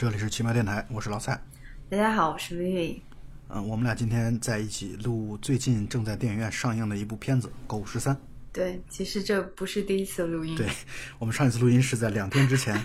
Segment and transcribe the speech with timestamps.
[0.00, 1.38] 这里是奇妙电台，我是老蔡。
[1.90, 3.02] 大家好，我是 Vivi。
[3.50, 8.16] 嗯，我们俩今天在一起录最近正在电影院上映的一部片子《狗十三》。
[8.50, 10.56] 对，其实这不是第一次录音。
[10.56, 10.66] 对，
[11.18, 12.82] 我们上一次录音是在两天之前。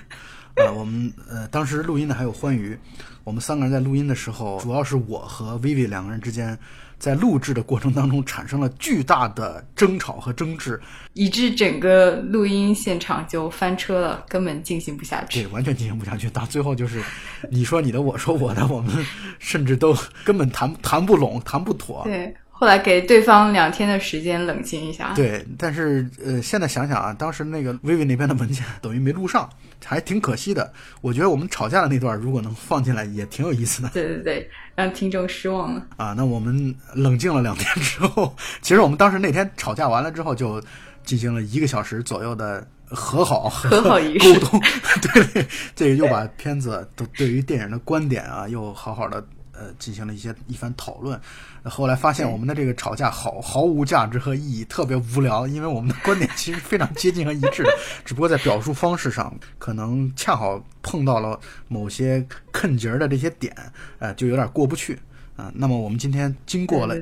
[0.58, 2.78] 呃， 我们呃当时录音的还有欢愉，
[3.24, 6.60] 我们三个人在录音的时候，主要是我和 Vivi 两个人之间
[7.06, 10.82] 在录制的过程当中产生了巨大的争吵和争执，
[11.14, 15.44] 以致整个录音现场就翻车了，根本进行不下去。
[15.44, 16.28] 对，完全进行不下去。
[16.32, 17.04] 到最后就是
[17.52, 19.06] 你说你的，我说我的，我们
[19.38, 22.02] 甚至都根本谈谈不拢，谈不妥。
[22.06, 22.36] 对。
[22.58, 25.12] 后来给对方两天的时间冷静一下。
[25.14, 29.50] 对，但是呃，现在想想啊，当时那个薇薇那边的文件等于没录上，
[29.84, 30.72] 还挺可惜的。
[31.02, 33.90] 我觉得我们吵架的那段如果能放进来，也挺有意思的。
[33.90, 35.86] 对对对，让听众失望了。
[35.98, 40.64] 啊，那我们冷静了两天之后，其实我们当时那天吵架完了之后，就
[41.04, 44.62] 进行了一个小时左右的和好、和好仪式 沟通。
[45.34, 49.22] 对，这个又把片子都对于电影的观点啊，又好好的。
[49.58, 51.20] 呃，进行了一些一番讨论，
[51.64, 57.64] 后来发现我们的这个吵架毫毫无价值和意义，特别无聊，因为我们的观点其实非常接近和一致，
[58.04, 63.56] 只不过在表述方式上可能恰好碰到了某些坑节儿的这些点，
[64.00, 65.00] 呃，就有点过不去
[65.36, 65.52] 啊。
[65.56, 66.96] 那么我们今天经过了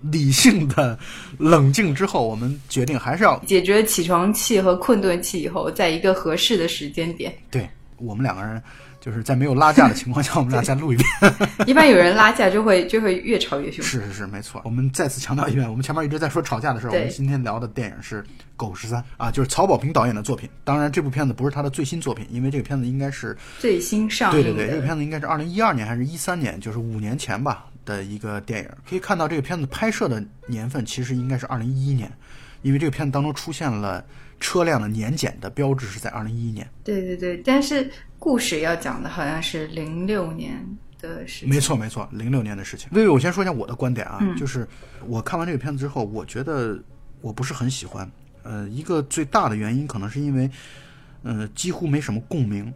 [0.00, 0.98] 理性的
[1.38, 8.62] 冷静之后，我们决定还是要解决起床气和困顿气以后，在一个合适的时间点，对我们两个人。
[9.04, 11.06] 就是在没有拉架的情况下，我们俩再录一遍。
[11.68, 13.84] 一般有人拉架就会就会越吵越凶。
[13.84, 14.62] 是是是，没错。
[14.64, 16.90] 我们再次强调一遍，我们前面一直在说吵架的事儿。
[16.90, 18.22] 我们今天聊的电影是
[18.56, 20.48] 《狗十三》啊，就是曹保平导演的作品。
[20.64, 24.42] 当然，这部片子不是他的最新作品，因为这个片子应该是最新上映。
[24.42, 28.70] 对对对，这个片子应该是二零一二年还是一三年，就是五年前吧的一个电影。
[28.88, 32.10] 可以看到，这个片子拍摄的年份其实应该是二零一一年，
[32.62, 34.02] 因为这个片子当中出现了
[34.40, 36.66] 车辆的年检的标志是在二零一一年。
[36.82, 37.90] 对对对，但是。
[38.24, 40.66] 故事要讲的好像是零六年
[40.98, 42.88] 的事情，没错没错，零六年的事情。
[42.92, 44.66] 薇薇，我先说一下我的观点啊，就是
[45.06, 46.82] 我看完这个片子之后，我觉得
[47.20, 48.10] 我不是很喜欢。
[48.42, 50.50] 呃，一个最大的原因可能是因为，
[51.22, 52.72] 呃，几乎没什么共鸣。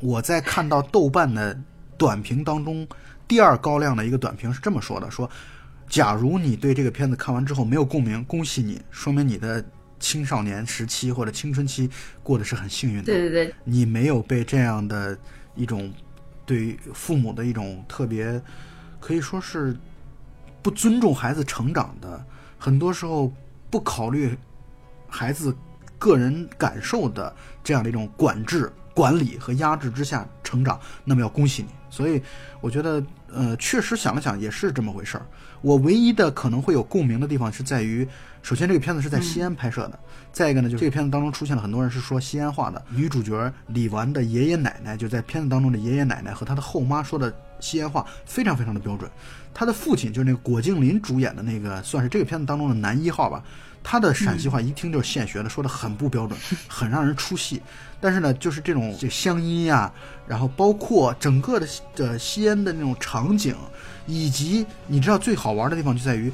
[0.00, 1.54] 我在看到豆瓣的
[1.98, 2.88] 短评当中，
[3.28, 5.30] 第二高亮的一个短评是这么说的：说，
[5.86, 9.62] 假如你对这个片子看完之后没有共鸣，恭喜你，说明你的。
[9.98, 11.88] 青少年时期或者青春期
[12.22, 15.16] 过得是很幸运的，对对对，你没有被这样的
[15.54, 15.92] 一种
[16.44, 18.40] 对于父母的一种特别
[19.00, 19.76] 可以说是
[20.62, 22.24] 不尊重孩子成长的，
[22.58, 23.32] 很多时候
[23.70, 24.36] 不考虑
[25.08, 25.54] 孩子
[25.98, 31.68] 个人感受的这样的一种管制、管理和压制之下成长，那么要恭喜你。
[31.88, 32.20] 所以
[32.60, 33.02] 我觉得，
[33.36, 35.26] 呃，确实想了想也是这么回事儿。
[35.60, 38.08] 我唯一的可能会有共鸣的地方是在于。
[38.42, 39.98] 首先，这个片子是在西安拍摄的。
[40.32, 42.80] 再一个呢，就是这个片子当中出现了很多人是说西安话的。
[42.90, 49.10] 女主角李纨的爷爷奶奶就在片子当中的爷爷奶奶和她的后妈说的西安话非常非常的标准。
[49.52, 53.42] 她的父亲就是那个果敬林主演的那个，算是这个片子当中的男一号吧。
[53.88, 56.36] 他的陕西话一听就是现学的，说的很不标准，
[56.66, 57.62] 很让人出戏。
[58.00, 59.92] 但是呢，就是这种这乡音呀，
[60.26, 63.54] 然后包括整个的的西安的那种场景，
[64.06, 66.32] 以及你知道最好玩的地方就在于。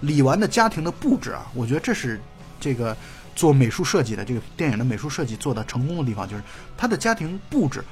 [0.00, 2.20] 李纨的家庭的布置啊，我觉得这是
[2.60, 2.94] 这个
[3.34, 6.42] 做美术设计的这个电影的美术设计做的成功的地方，就是
[6.76, 7.82] 他的家庭布置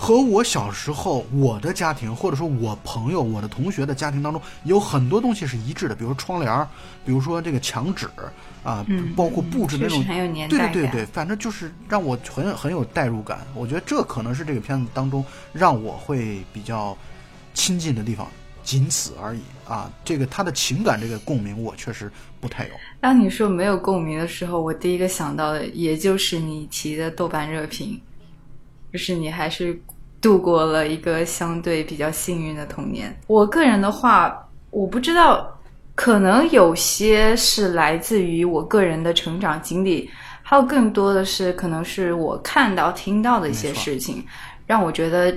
[0.00, 6.66] 和我小时候我的家庭，或者说我朋友、我的同学的家庭当中有很多东西是一致的，比如窗帘
[7.04, 8.08] 比如说这个墙纸
[8.62, 8.86] 啊，
[9.16, 10.02] 包括布置那种，
[10.48, 13.40] 对对对对，反正就是让我很很有代入感。
[13.54, 16.96] 我觉得这可能是这个片子当中让我会比较
[17.52, 18.26] 亲近的地方。
[18.64, 19.90] 仅此而已啊！
[20.04, 22.74] 这个他的情感这个共鸣，我确实不太有。
[23.00, 27.98] 当你说没有共鸣的时候，我第一个想到的也就是你提的豆瓣热评，
[28.92, 29.78] 就是你还是
[30.20, 33.14] 度过了一个相对比较幸运的童年。
[33.26, 35.48] 我个人的话，我不知道，
[35.94, 40.08] 可能有些是来自于我个人的成长经历，
[40.42, 44.24] 还有更多的是可能是我看到、听到的一些事情，
[44.66, 45.34] 让我觉得。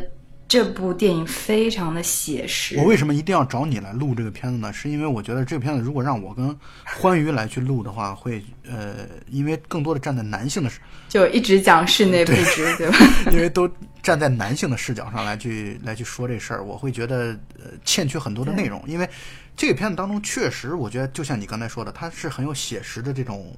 [0.51, 2.75] 这部电影非常的写实。
[2.77, 4.73] 我为什么一定要找你来录这个片子呢？
[4.73, 6.53] 是因为我觉得这个片子如果让我跟
[6.83, 12.97] 欢愉来去录的话，会呃，因为更多的站在男性的视，就一直讲室内布置，对吧？
[13.31, 13.65] 因为都
[14.03, 17.27] 站在男性的视角上来去来去说这事儿，我会觉得
[17.57, 18.83] 呃欠缺很多的内容。
[18.87, 19.09] 因为
[19.55, 23.55] 这个片子当中确实，我觉得就像你刚才说的，它是很有写实的这种。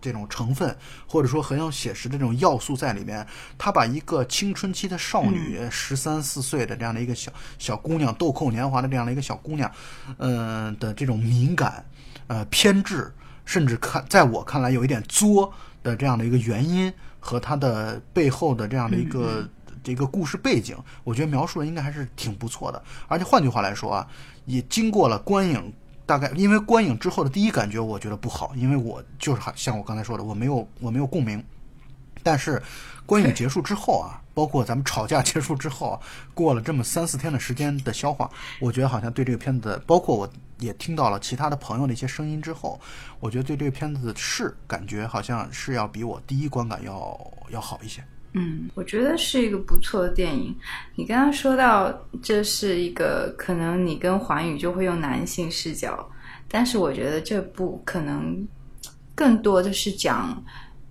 [0.00, 0.76] 这种成分，
[1.06, 3.26] 或者说很有写实的这种要素在里面，
[3.58, 9.70] 他把一个青春期的少女，十三四岁的这样的一个小小姑娘，豆蔻年华的这样的一个小姑娘，
[10.18, 11.84] 嗯的这种敏感、
[12.26, 13.12] 呃偏执，
[13.44, 15.52] 甚至看在我看来有一点作
[15.82, 19.48] 的这样的一个原因和她的背后的这样的一个
[19.82, 22.82] 这个故事背景，我觉得描述的应该还是挺不错的。
[23.08, 24.06] 而且换句话来说啊，
[24.44, 25.72] 也经过了观影，
[26.10, 31.40] 大概因为观影之后的第一感觉，我觉得不好，因为我就是像我刚才说的，我没有我没有共鸣。
[32.20, 32.60] 但是
[33.06, 36.02] 观影结束之后啊，包括咱们吵架结束之后，
[36.34, 38.28] 过了这么三四天的时间的消化，
[38.58, 40.28] 我觉得好像对这个片子，包括我
[40.58, 42.80] 也听到了其他的朋友的一些声音之后，
[43.20, 48.02] 我觉得对这个片子是感觉好像是要比我第一观感要要好一些。
[48.32, 50.54] 嗯，我觉得是一个不错的电影。
[50.94, 51.92] 你刚刚说到
[52.22, 56.08] 这是一个可能你跟环宇就会用男性视角，
[56.48, 58.46] 但是我觉得这部可能
[59.14, 60.42] 更多的是讲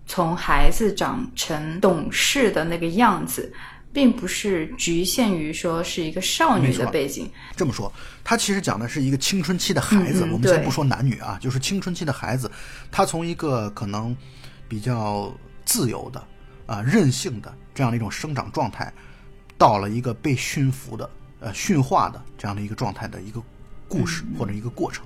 [0.06, 3.52] 从孩子长成懂事的那个样子，
[3.94, 7.30] 并不是局限于说是一个少女的背景。
[7.56, 7.92] 这么说，
[8.24, 10.28] 他其实讲的是一个青春期的孩子。
[10.32, 12.52] 我们先不说男女啊，就是青春期的孩子，
[12.92, 14.16] 他从一个可能
[14.68, 15.34] 比较
[15.64, 16.22] 自由的
[16.70, 18.94] 啊、任性的这样的一种生长状态，
[19.58, 23.42] 到了一个被驯服的呃驯化的这样的一个状态的一个
[23.88, 25.04] 故事或者一个过程。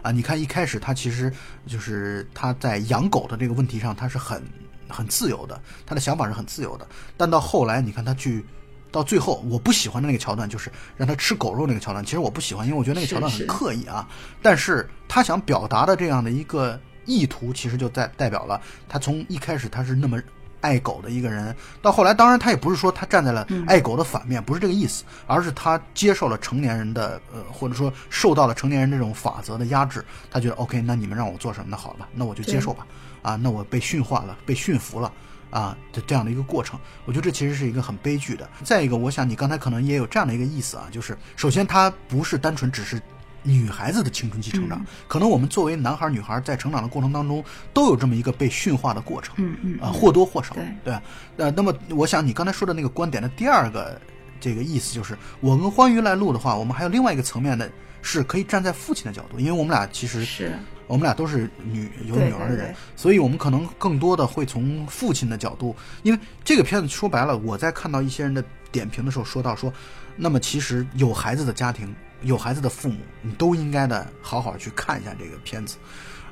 [0.00, 1.30] 啊，你看一开始他其实
[1.66, 4.42] 就是他在养狗的这个问题上，他是很
[4.88, 6.88] 很自由的，他的想法是很自由的。
[7.14, 8.42] 但到后来，你看他去
[8.90, 14.08] 到最后，我不喜欢的那个桥段就是让他吃狗肉那个桥段，其实我不喜欢，因为我觉得那个桥段很刻意啊。
[14.40, 18.58] 但是他想表达的这样的一个意图，其实就代代表了
[18.88, 20.18] 他从一开始他是那么。
[20.62, 31.66] 爱狗的一个人，到后来，当然他也不是说他站在了爱狗的反面，不是这个意思，而是他接受了成年人的呃，或者说受到了成年人这种法则的压制，他觉得 OK，那你们让我做什么？
[31.68, 32.86] 那好吧，那我就接受吧。
[33.20, 35.12] 啊，那我被驯化了，被驯服了。
[35.50, 38.48] 啊，这这样的一个过程，我觉得这其实是一个很悲剧的。
[38.64, 42.98] 再一个，我想你刚才可能也有这样的一个意思啊，就是首先他不是单纯只是
[43.42, 50.54] 女孩子的青春期成长，可能我们作为男孩儿女孩儿在成长的过程当中都有这么一个被驯化的过程，嗯嗯啊，或多或少，
[50.84, 50.94] 对。
[51.36, 54.00] 呃，那么我想你刚才说的那个观点的第二个
[54.40, 60.52] 这个意思就是，我跟欢愉来录的话，我们还有另外一个层面的是可以站在父亲的角度，因为我们俩其实是。
[60.88, 62.74] 我们俩都是女有女儿的人，对对。
[62.96, 69.72] 所以我们可能更多的会从父亲的角度，因为这个片子说白了，我在看到一些人的点评的时候说到说，
[70.16, 75.76] 那么其实有孩子的家庭、有孩子的父母，你都应该的好好去看一下这个片子。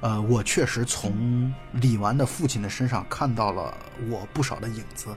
[0.01, 3.77] 呃，我确实从李纨的父亲的身上看到了
[4.09, 5.09] 我不少的影子，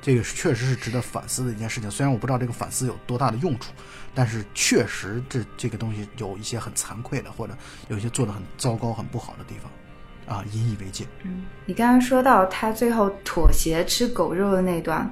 [0.00, 1.90] 这个确实是值得反思的一件事情。
[1.90, 3.72] 虽然我不知道这个反思有多大的用处，
[4.14, 7.56] 但是确实这这个东西有一些很惭愧的，或者
[7.88, 11.04] 有一些做的很糟糕、很不好的地方，啊，引以为戒。
[11.24, 15.10] 嗯你刚刚说到他最后妥协吃狗肉的那段，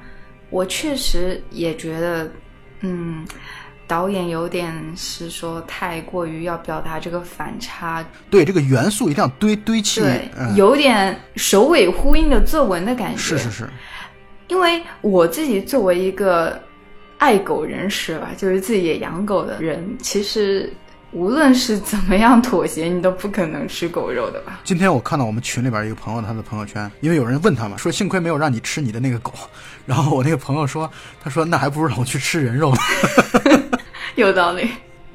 [0.51, 2.31] 我确实也觉得，
[2.79, 3.27] 嗯，
[3.89, 13.19] 导演有点是说太过于要表达这个反差，对这个元素一定要堆堆砌，对，嗯，有点首尾呼应的作文的感觉。
[13.19, 13.71] 是是是，
[14.49, 16.61] 因为我自己作为一个
[17.19, 20.73] 爱狗人士吧，就是自己也养狗的人，其实
[21.13, 24.61] 无论是怎么样妥协，你都不可能吃狗肉的吧？
[24.65, 29.33] 今天我看到我们群里边一个朋友他的朋友圈，因为有人问他嘛，说幸亏没有让你吃你的那个狗，
[29.87, 30.91] 然后我那个朋友说，
[31.23, 32.79] 他说那还不如让我去吃人肉呢。
[34.21, 34.67] 有道理。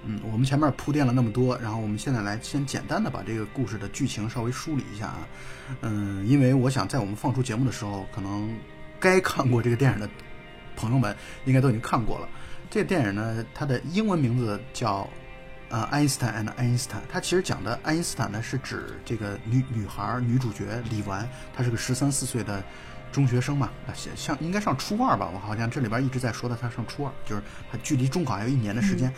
[0.06, 5.28] 嗯，我们前面铺垫了那么多，然后我们现在来先简单的把这个故事的剧情稍微梳理一下啊。
[5.82, 8.56] 嗯，因为我想在我们放出节目的时候，可能
[9.00, 10.08] 该看过这个电影的
[10.76, 11.16] 朋友们
[11.46, 12.30] 应该都已经看过了。
[12.70, 15.08] 这个电影呢，它的英文名字叫
[15.70, 17.02] 呃爱因斯坦 and 爱因斯坦。
[17.10, 22.64] 它其实讲的爱因斯坦呢是指这个女女孩女主角李纨，她是个十三四岁的
[23.12, 27.42] 中学生嘛，啊像像应该上初二吧，我好像这里边一直在说的他上初二，就是
[27.72, 29.14] 他距离中考还有一年的时间。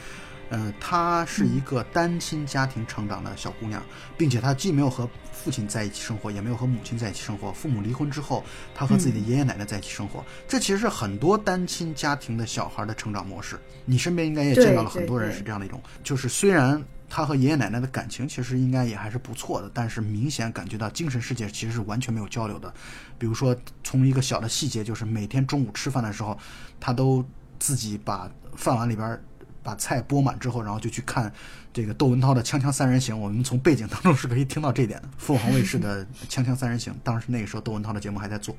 [0.50, 3.82] 呃，她是一个单亲家庭成长的小姑娘，
[4.16, 7.52] 并且她既没有和父亲在一起生活，也没有和母亲在一起生活。
[7.52, 8.44] 父母离婚之后，
[8.76, 10.24] 她和自己的爷爷奶奶在一起生活。
[10.48, 13.58] 这其实是很多单亲家庭的小孩的成长模式。
[13.86, 16.80] 你身边应该也见到了很多人是这样的一种，就是虽然
[17.16, 22.74] 他和爷爷奶奶的感情其实应该也还是不错的，但是明显感觉到精神世界其实是完全没有交流的。
[23.20, 26.36] 比如说，从一个小的细节，就是每天中午吃饭的时候，
[26.80, 27.24] 他都
[27.60, 29.22] 自己把饭碗里边
[29.62, 31.32] 把菜拨满之后，然后就去看
[31.72, 33.16] 这个窦文涛的《锵锵三人行》。
[33.20, 35.10] 我们从背景当中是可以听到这一点的。
[35.20, 38.56] 凤凰卫视的《锵锵三人行》，当时那个时候窦文涛的节目还在做，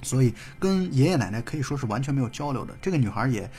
[0.00, 2.74] 所以跟爷爷奶奶可以说是完全没有交流的。
[2.80, 3.50] 这个女孩也。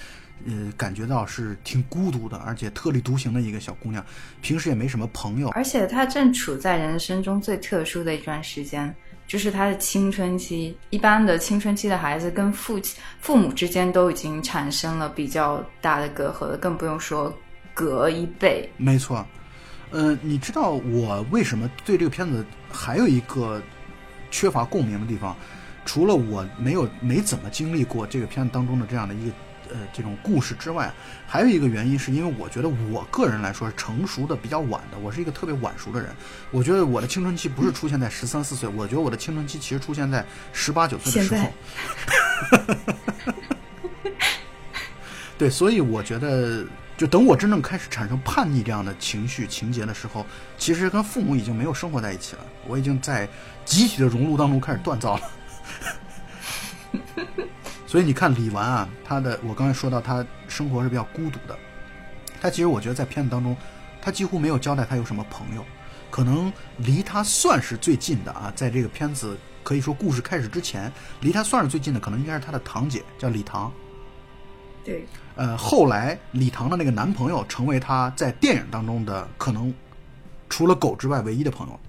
[0.46, 4.06] 呃，感觉到是挺孤独的，而且特立独行的一个小姑娘，
[4.41, 5.50] 平时也没什么朋友。
[5.50, 8.94] 而且她正处在人生中最特殊的一段时间，
[9.27, 10.77] 就是她的青春期。
[10.89, 17.34] 一般的青春期的孩子跟父亲、父母之间都已经产生了比较大的隔阂了，更不用说
[17.74, 18.70] 隔一辈。
[18.77, 19.25] 没错，
[19.91, 23.62] 呃，你知道我为什么对这个片子还有一个
[24.32, 25.36] 缺乏共鸣的地方？
[25.86, 29.36] 除了我没有没怎么经历过这个片子当中的这样的一个
[29.72, 30.92] 呃这种故事之外，
[31.28, 36.10] 还有一个原因是因为我觉得我个人来说是成熟的比较晚的，我是一个特别晚熟的人。
[36.52, 41.54] 我觉得我的青春期不是出现在十三四岁，我觉得我的青春期其实出现在十八九岁的时候。
[45.38, 46.66] 对，所以我觉得，
[46.98, 50.26] 就等我真正开始产生叛逆这样的情绪情节的时候，
[50.58, 53.30] 其实跟父母已经没有生活在一起了，我已经在
[53.64, 55.32] 集体的融入当中开始锻造了。
[57.88, 61.58] 所以你看李纨啊，他的我刚才说到他生活是比较孤独的，
[62.41, 63.56] 他其实我觉得在片子当中，
[64.01, 65.63] 他几乎没有交代他有什么朋友，
[66.12, 70.91] 可能离他算是最近的啊，在这个片子可以说故事开始之前，
[71.22, 73.72] 离他算是最近的，可能应该是他的堂姐，叫李唐。
[74.84, 79.74] 对，呃，后来李唐的那个男朋友成为他在电影当中的可能
[80.50, 81.79] 除了狗之外唯一的朋友。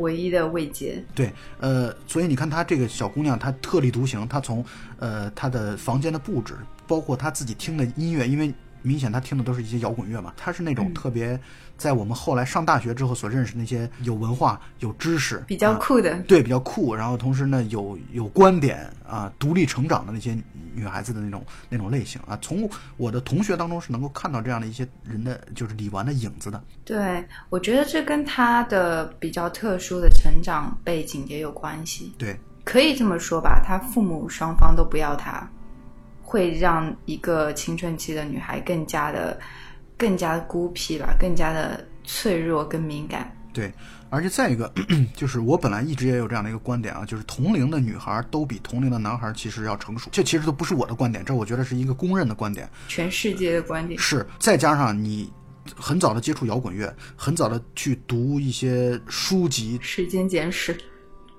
[0.00, 1.02] 唯一的慰藉。
[1.14, 4.64] 对，呃，所以你看她这个小姑娘，她特立独行，她从
[4.98, 6.54] 呃她的房间的布置，
[6.86, 11.38] 包括她自己听的音乐，因为明显她听的都是一些摇滚乐嘛，她是那种特别
[11.76, 20.36] 在我们后来上大学之后所认识那些有文化、有知识、比较啊酷的，对，比较酷，然后同时呢有有观点啊，独立成长的那些
[20.76, 22.68] 女孩子的那种那种类型啊，从
[22.98, 26.62] 我的同学当中是能够看到这样的一些人的，就是李纨的影子的。
[26.84, 32.12] 对我觉得这跟她的比较特殊的成长背景也有关系。
[32.18, 35.50] 对，可以这么说吧，她父母双方都不要她，
[36.22, 39.40] 会让一个青春期的女孩更加的、
[39.96, 43.32] 更加孤僻吧，更加的脆弱跟敏感。
[43.52, 43.72] 对，
[44.08, 44.72] 而且再一个，
[45.16, 50.08] 就是我本来一直也有这样的一个观点啊，就是同龄的女孩都比同龄的男孩其实要成熟。
[50.12, 52.68] 这其实都不是我的观点，这我觉得是一个公认的观点。
[52.88, 55.32] 全世界的观点，是，再加上你
[55.74, 60.76] 很早的接触摇滚乐，很早的去读一些书籍，时间简史，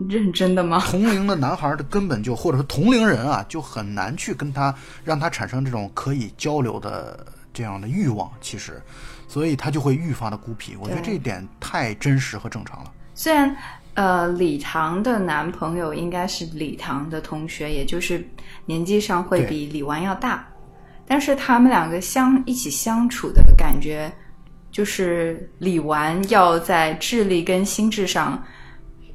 [0.10, 0.80] 认真的吗？
[0.86, 8.82] 同龄的男孩的根本就或者说同龄人啊，就很难去跟他让他产生这种可以交流的这样的欲望，其实，
[9.28, 10.76] 所以他就会愈发的孤僻。
[10.76, 12.92] 我觉得这一点太真实和正常了。
[13.14, 13.56] 虽然
[13.96, 18.24] 呃，李唐的男朋友应该是李唐的同学，也就是
[18.66, 20.48] 年纪上会比李纨要大，
[21.08, 24.12] 但是他们两个相一起相处的感觉，
[24.72, 28.40] 就是李纨要在智力跟心智上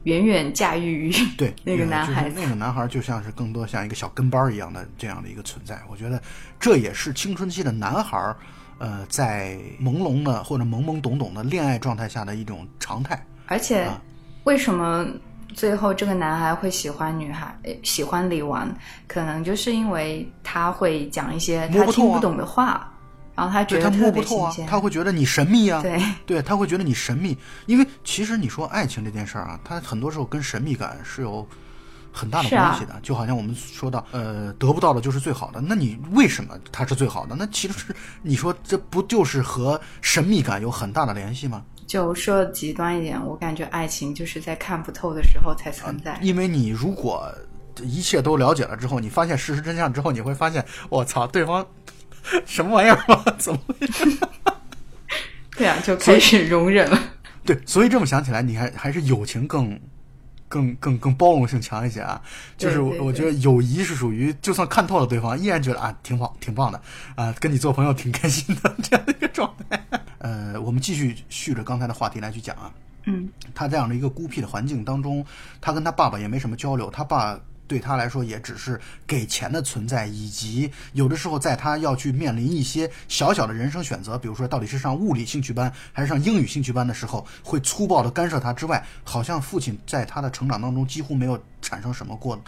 [0.03, 2.41] 远远驾驭于对， 那个男就是孩子。
[2.41, 5.81] 那个男孩就像是更多像一个小跟班儿一样的这样的一个存在。
[5.89, 6.21] 我觉得
[6.59, 8.37] 这也是青春期的男孩儿，
[8.79, 13.25] 呃，在朦胧的或者懵懵懂懂的恋爱状态下的一种常态。
[13.47, 14.01] 而且啊，
[14.45, 15.07] 为什么
[15.55, 18.69] 最后这个男孩会喜欢女孩，呃喜欢李纨？
[19.07, 22.91] 可能就是因为他会讲一些他听不懂的话，
[23.35, 27.37] 然后他觉得他摸不透啊他会觉得你神秘啊，对，对，他会觉得你神秘，
[27.67, 31.47] 因为其实你说爱情这件事儿啊，它很多时候跟神秘感是有
[32.13, 32.99] 很大的关系的。
[33.03, 37.35] 就好像我们说到，呃，得不到的就是最好的，那你为什么它是最好的？
[37.37, 41.65] 那其实是你说这不就是和神秘感有很大的联系吗？
[41.87, 46.19] 就说极端一点，我感觉爱情就是在看不透的时候才存在。
[46.23, 47.31] 因为你如果
[47.83, 51.67] 一切都了解了之后，你发现事实真相之后，你会发现，我操，对方
[52.47, 53.23] 什么玩意儿吗？
[53.39, 53.75] 怎么会？
[55.57, 56.99] 对啊，就开始容忍了。
[57.45, 59.79] 对，所以这么想起来，你还还是友情更。
[60.53, 62.21] 更更更包容性强一些啊，
[62.59, 66.79] 就是我我觉得友谊是属于，就算看透了对方，依然觉得啊挺好挺棒的
[67.15, 69.83] 啊，跟你做朋友挺开心的这样的一个状态。
[70.21, 72.71] 呃，我们继续续着刚才的话题来去讲啊，
[73.07, 75.25] 嗯，他这样的一个孤僻的环境当中，
[75.59, 92.39] 他跟他爸爸也没什么交流，他爸对他来说也只是给钱的存在，以及有的时候在他要去面临一些小小的人生选择，比如说到底是上物理兴趣班还是上英语兴趣班的时候，会粗暴的干涉他之外，好像父亲在他的成长当中几乎没有产生什么过，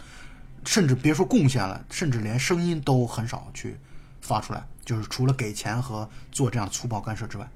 [0.65, 3.77] 甚至别说贡献了，甚至连声音都很少去
[4.21, 7.49] 发出来，就是除了给钱和做这样粗暴干涉之外。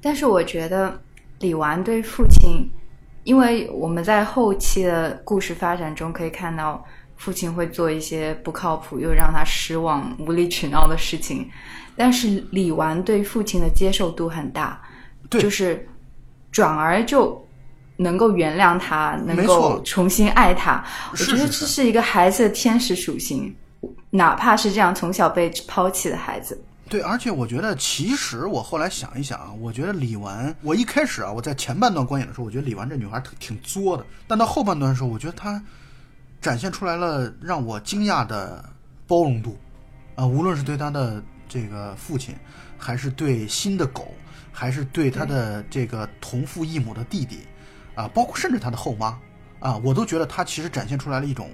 [0.00, 1.00] 但是我觉得
[1.40, 2.70] 李纨对父亲，
[3.24, 6.84] 因为我们在后期的故事发展中可以看到，
[7.16, 11.48] 父亲会做一些不靠谱又让他失望、无理取闹的事情，
[11.96, 14.80] 但是李纨对父亲的接受度很大，
[15.30, 15.88] 对就是
[16.52, 17.42] 转而就
[17.96, 20.84] 能够原谅他，能够重新爱他。
[21.12, 23.54] 我觉得这是一个孩子的天使属性，
[24.10, 26.62] 哪怕是这样从小被抛弃的孩子。
[26.94, 35.60] 对，而且我觉得，其实我后来想一想啊，我觉得李纨，我一开始啊，我在前半段观影的时候，我觉得李纨这女孩挺挺作的，但到后半段的时候，我觉得她
[36.40, 38.64] 展现出来了让我惊讶的
[39.08, 39.58] 包容度，
[40.14, 42.36] 啊、无论是对她的这个父亲，
[42.78, 44.14] 还是对新的狗，
[44.52, 47.40] 还是对她的这个同父异母的弟弟，
[47.96, 49.18] 啊，包括甚至她的后妈，
[49.58, 51.50] 啊，我都觉得她其实展现出来了一种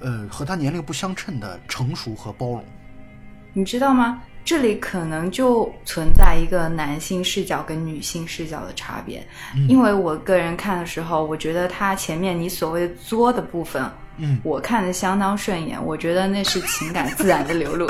[0.00, 2.64] 呃和她年龄不相称的成熟和包容。
[3.54, 4.22] 你知道吗？
[4.44, 9.22] 这里可能就存在一个男性视角跟女性视角的差别，
[9.68, 13.84] 因为我个人看的时候，我觉得他前面你所谓的作的部分，
[14.16, 17.86] 嗯，我看的相当顺眼，我觉得那是情感自然的流露。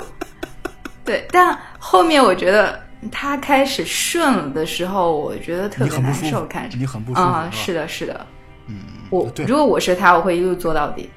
[1.05, 6.77] 对，但后面我觉得他开始顺了的时候，我觉得特别难受，看着。
[6.77, 8.27] 你很不舒服啊，是是的，是的，
[8.67, 8.77] 嗯，
[9.11, 9.47] 我对。
[9.47, 11.09] 如果我是他，我会一路做到底。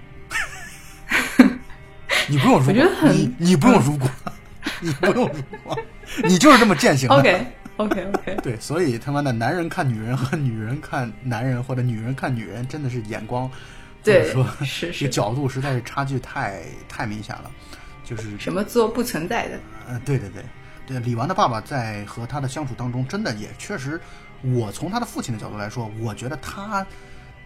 [2.27, 4.09] 你不用如果， 我觉得很你你不用如果，
[4.81, 5.77] 你不用如果，
[6.23, 7.15] 你就是这么践行的。
[7.15, 7.45] OK
[7.77, 13.55] OK OK， 对，所以他妈的男人看女人和女人看男人，或者女人看女人，真的是眼光，或
[14.03, 17.49] 对者说是是这角度实在是差距太太明显了。
[18.03, 20.43] 就是什么做不存在的，呃，对对对，
[20.85, 24.01] 对，李纨的爸爸在和他的相处当中，真的也确实，
[24.41, 26.85] 我从他的父亲的角度来说，我觉得他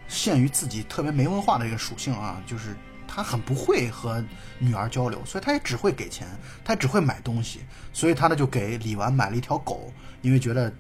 [0.07, 2.75] 限于自己特别没文化的一个属性啊，就是
[3.15, 4.22] 他很不会和
[4.60, 6.27] 女儿交流，所以他也只会给钱，
[6.65, 7.62] 他只会买东西，
[7.93, 9.89] 所以他呢就给李纨买了一条狗，
[10.22, 10.74] 因为觉得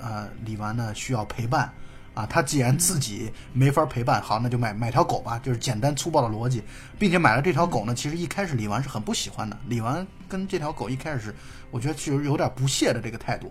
[0.00, 1.70] 呃李纨呢需要陪伴。
[2.14, 6.62] 啊，他既然自己没法陪伴，好，那就买买条狗吧，就是简单粗暴的逻辑，
[6.98, 9.58] 并且买了这条狗呢，其实一开始李纨是很不喜欢的。
[9.66, 11.34] 李纨跟这条狗一开始是，
[11.70, 13.50] 我觉得是有点不屑的这个态度，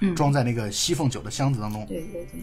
[0.00, 1.86] 嗯装在那个西凤酒的箱子当中。
[1.86, 2.40] 对对对，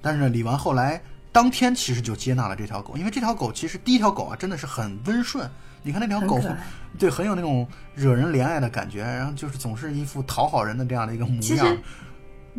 [0.00, 1.02] 但是呢，李纨后来
[1.32, 5.48] 当天其实就接纳了这条狗，因为这条狗其实第一条狗啊真的是很温顺，
[5.82, 6.56] 你看那条狗很，
[6.98, 11.78] 对，很有那种惹人怜爱的感觉，然后就是总是一副讨好人的这样的一个模其样实。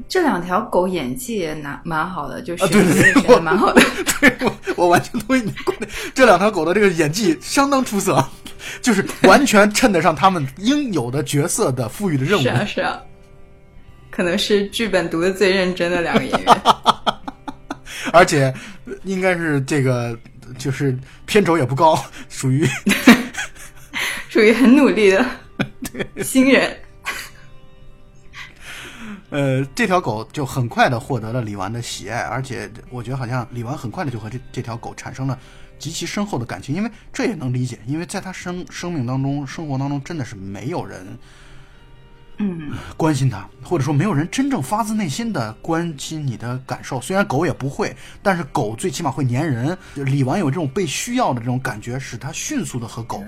[0.08, 3.82] 这两条狗演技也蛮蛮好的，就啊对对对选的蛮好的。
[4.22, 5.92] 对，我我完全同意你观点。
[6.16, 8.26] 这两条狗的这个演技相当出色，
[8.82, 12.42] 就是完全衬得上他们应有的角色的赋予的任务。
[12.42, 13.02] 是啊是啊，
[14.10, 16.62] 可能是剧本读的最认真的两个演员。
[18.12, 18.54] 而且
[19.04, 20.18] 应该是这个
[20.58, 22.68] 就是片酬也不高，属于
[24.30, 25.26] 属于很努力的
[26.24, 26.78] 新人。
[29.30, 35.40] 呃这条狗就很快的获得了李纨的喜爱，而且我觉得好像李纨很快的就和这这条狗产生了。
[35.80, 41.18] 极其深厚的感情，因为这也能理解，因为在他生生命当中、生活当中，真的是没有人
[42.42, 47.00] 嗯，关心他，或者说没有人真正发自内心的关心你的感受。
[47.00, 49.78] 虽然狗也不会，但是狗最起码会粘人。
[49.94, 53.24] 李纨有这种被需要的这种感觉，使他迅速的和狗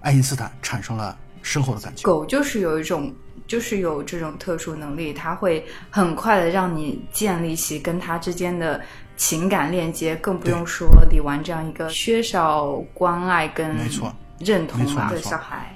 [0.00, 2.02] 爱因斯坦产生了深厚的感情。
[2.02, 3.14] 狗就是有一种，
[3.46, 8.80] 就是有这种特殊能力，它会很快的让你建立起跟它之间的
[9.16, 15.72] 情感链接，更不用说李纨这样一个缺少关爱跟没错认同嘛的小孩。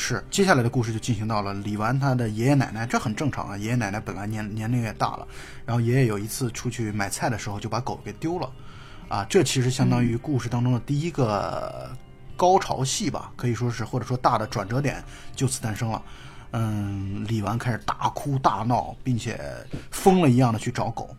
[0.00, 3.58] 是，接下来的故事就进行到了李纨他的爷爷奶奶，这很正常啊。
[3.58, 5.26] 爷爷奶奶本来年年龄也大了，
[5.66, 8.48] 然后爷爷有一次出去买菜的时候就把狗给丢了，
[9.08, 11.90] 啊，这其实相当于故事当中的第一个
[12.36, 15.02] 高潮戏吧，可以说是或者说大的转折点
[15.34, 16.00] 就此诞生了。
[16.52, 19.36] 嗯，李纨开始大哭大闹，并且
[19.90, 21.10] 疯了一样的去找狗。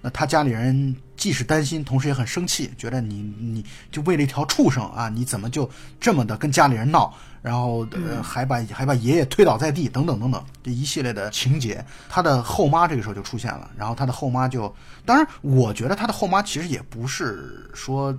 [0.00, 5.68] 那他家里人既是担心，同时也很生气，觉得你你就为了一条畜生啊，你怎么就
[6.00, 11.84] 这么的跟家里人闹，然后呃还把还把爷爷推倒在地，等等等等这一系列的情节。
[12.08, 18.16] 他的后妈这个时候就出现了，然后他的后妈就，当然我觉得他的后妈其实也不是说。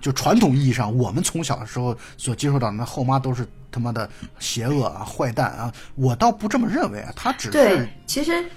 [0.00, 8.48] 就传统意义上，我们从小的时候所接受到的那后妈都是他妈的邪恶啊、坏蛋啊，我倒不这么认为啊，他只对是，其实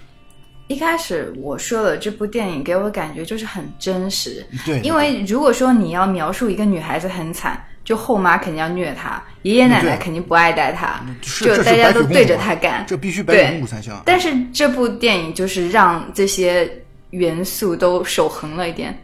[0.70, 4.46] 一开始我说了，这部电影给我的感觉就是很真实。
[4.64, 11.04] 对，因为如果说你要描述一个女孩子很惨，就后妈肯定要虐她，爷爷奶奶肯定不爱戴她，
[11.42, 12.86] 就大家都对着她干。
[12.88, 14.00] 这必须白雪对公主才行。
[14.06, 16.72] 但是这部电影就是让这些
[17.10, 18.96] 元素都守恒了一点，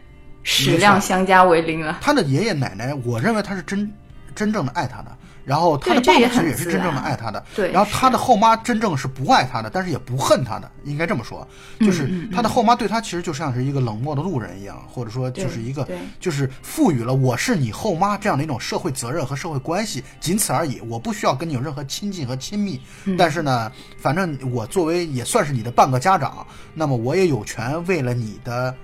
[0.44, 1.98] 矢量相加为零了。
[2.00, 3.92] 他的爷爷奶奶，我认为他是真
[4.36, 5.10] 真正的爱他的，
[5.46, 8.16] 然后他的爸爸其实也是真正的爱他的，对然后他的。
[8.26, 11.46] 后妈真正是不爱他的，但是也不恨他的，应该这么说，
[11.78, 15.86] 就是嗯他的后妈对他其实就像是一个冷漠的路人一样，或者说就是一个
[16.18, 23.16] 就是赋予了我是你后妈这样的一种社会责任和社会关系，仅此而已，我不需要跟你有任何亲近和亲密，嗯。
[23.16, 28.74] 但是呢，反正我作为也算是你的半个家长，那么我也有权为了你的。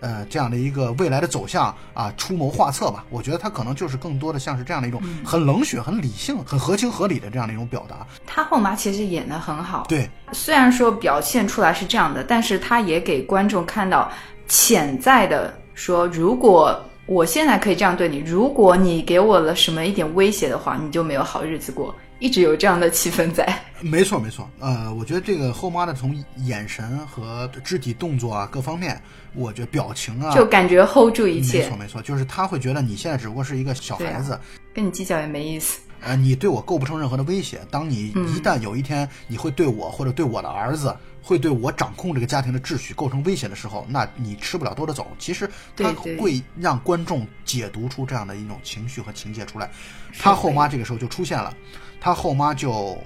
[0.00, 3.04] 呃，这样的一个未来的走向啊，出谋划策吧。
[3.10, 8.06] 我觉得他可能就是更多的像是这样的一种很冷血、很理性、很合情合理的这样的一种表达。
[8.26, 14.10] 他后妈其实演得很好，对，虽然说表现出来是这样的，但是他也给观众看到
[14.48, 21.94] 潜在的说，如果我现在可以这样对你，如果你给我了什么一点威胁的话，你就没有好日子过。
[22.20, 23.44] 一直有这样的气氛在。
[23.82, 24.48] 没错，没错。
[24.60, 29.02] 呃，我觉得这个后妈的从眼神和肢体动作啊各方面，
[29.34, 34.38] 我觉得表情啊，就感觉 hold 住一切没错，，没错，就是他会觉得你现在只不过是一个小孩子，
[34.72, 35.80] 跟你计较也没意思。
[36.02, 37.60] 呃，你对我构不成任何的威胁。
[37.70, 45.06] 当你嗯一旦有一天你会对我或者对我的儿子，会对我掌控这个家庭的秩序构成威胁的时候，那你吃不了兜着走。
[45.18, 49.70] 其实他会让观众解读出这样的一种情绪和情节出来。
[50.18, 51.54] 他后妈这个时候就出现了，
[52.00, 52.98] 他后妈就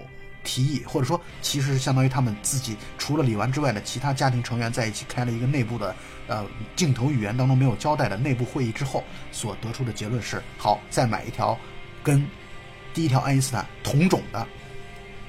[0.44, 5.94] 提议，或者说其实相当于他们自己除了李纨之外的其他家庭成员在一起开了一个内部的
[6.28, 9.02] 呃镜头语言当中没有交代的内部会议之后
[9.32, 11.58] 所得出的结论是：好，再买一条
[12.02, 12.24] 跟
[12.92, 14.46] 第一条爱因斯坦同种的、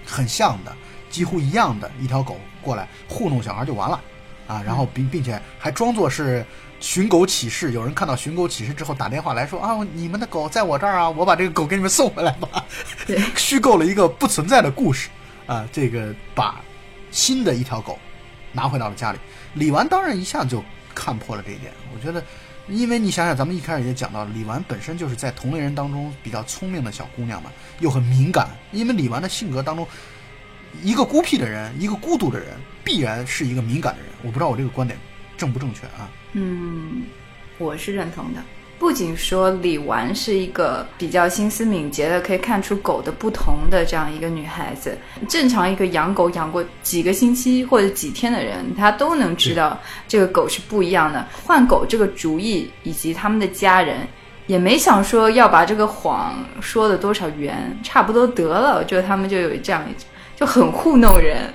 [0.05, 0.75] 很像的、
[1.09, 3.99] 几乎一样的一条狗过来糊弄小孩就完了
[4.47, 4.61] 啊！
[4.63, 6.45] 然后并并且还装作是
[6.79, 12.65] 寻狗启事，有人看到寻狗启事之后打电话来说啊，你们的狗在我这儿啊，我把这个狗给你们送回来吧。
[13.05, 15.09] 对， 虚构了一个不存在的故事
[15.45, 16.61] 啊，这个把
[17.11, 17.97] 新的一条狗
[18.51, 19.19] 拿回到了家里。
[19.53, 22.23] 李纨当然一下就看破了这一点，我觉得。
[22.67, 28.49] 因为你想想，咱们一开始也讲到了，李纨本身就是在同龄人当中比较聪明的小姑娘嘛，又很敏感。
[28.71, 29.87] 因为李纨的性格当中，
[30.81, 32.47] 一个孤僻的人，一个孤独的人，
[32.83, 34.09] 必然是一个敏感的人。
[34.23, 34.99] 我不知道我这个观点
[35.37, 36.09] 正不正确啊？
[36.37, 37.03] 嗯，
[37.57, 38.41] 我是认同的。
[38.77, 44.97] 不仅说李纨是一个比较心思敏捷的，可以看出狗的不同的这样一个女孩子，
[45.29, 51.25] 正常一个养狗养过几个星期或者几天的人，他都能知道这个狗是不一样的。
[51.45, 54.05] 换狗这个主意，以及他们的家人
[54.45, 59.95] 也没想说要把这个谎说的多少圆，差不多得了，就他们就有这样一
[60.37, 61.49] 就很糊弄人。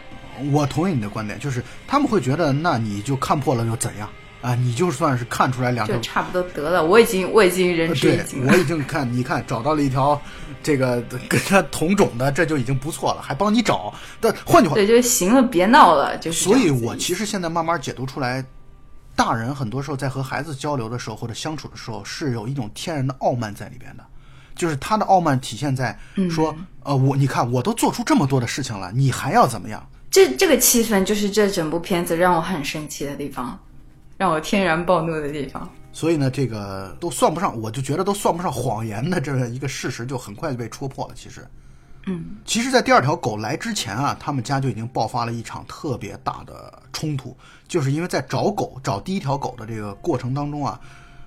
[0.50, 4.08] 我同意你的观点，就是他们会觉得，那你就看破了又怎样
[4.40, 4.54] 啊？
[4.54, 8.56] 你就算是看出来两条就差不多得了，我已经我已经仁呃对我。
[8.56, 10.20] 已经看， 你看找到了一条，
[10.62, 13.92] 这个跟他同种的，这就已经不错了，还帮你找。
[14.20, 18.44] 但换句话，对，就行了，别闹了，就是所以我其实现在慢慢解读出来，
[19.16, 24.04] 大人很多时候在和孩子交流的时候或者相处的时候，是有一种天然的傲慢在里边的。
[24.56, 25.98] 就是他的傲慢体现在
[26.30, 29.88] 说，呃，我你看我都做出这么多的事情了，你还要怎么样？
[30.10, 33.58] 这这个气氛就是这整部片子让我很生气的地方，
[34.20, 35.66] 让我天然暴怒的地方。
[35.92, 41.14] 所以呢，这个都算不上，我就觉得都算不上谎言的这一个事实，就很快就被戳破了。
[41.16, 41.46] 其实，
[42.06, 47.34] 嗯，其实，在第二条狗来之前啊，他们家就已经爆发了一场特别大的冲突，
[47.66, 50.78] 就是因为在找狗、找第一条狗的这个过程当中啊，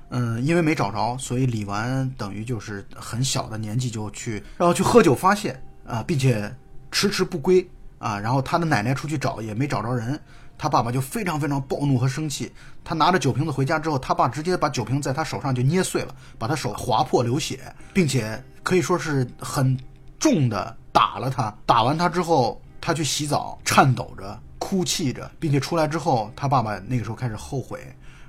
[0.09, 6.55] 嗯，因为没找着，所以李纨等于就是很小的年纪就去，然后去喝酒发泄啊，并且
[6.91, 10.17] 迟迟不归啊，然后他的奶奶出去找也没找着人，
[10.63, 12.49] 他爸爸就非常非常暴怒和生气，
[12.85, 17.59] 他拿着酒瓶子回家之后，他爸直接把酒瓶在他手上就捏碎了，把他手划破流血，
[17.93, 19.77] 并且可以说是很
[20.17, 21.53] 重的打了他。
[21.65, 27.81] 打完他之后，他去洗澡，颤抖着、哭泣着，并且出来之后，他爸爸那个时候开始后悔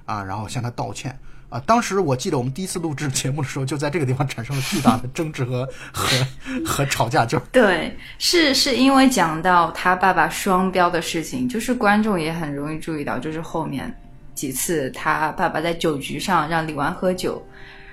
[0.04, 1.16] 啊，然后向他道歉。
[1.54, 6.26] 啊，当时我记得我们第一次录制节目的时候，就在这个地方产生了巨大的争执和和
[6.66, 13.94] 和吵架，就是 对，是是因为讲到他爸爸双标的事情，就是观众也很容易注意到，就是后面
[14.34, 17.40] 几次他爸爸在酒局上让李纨喝酒，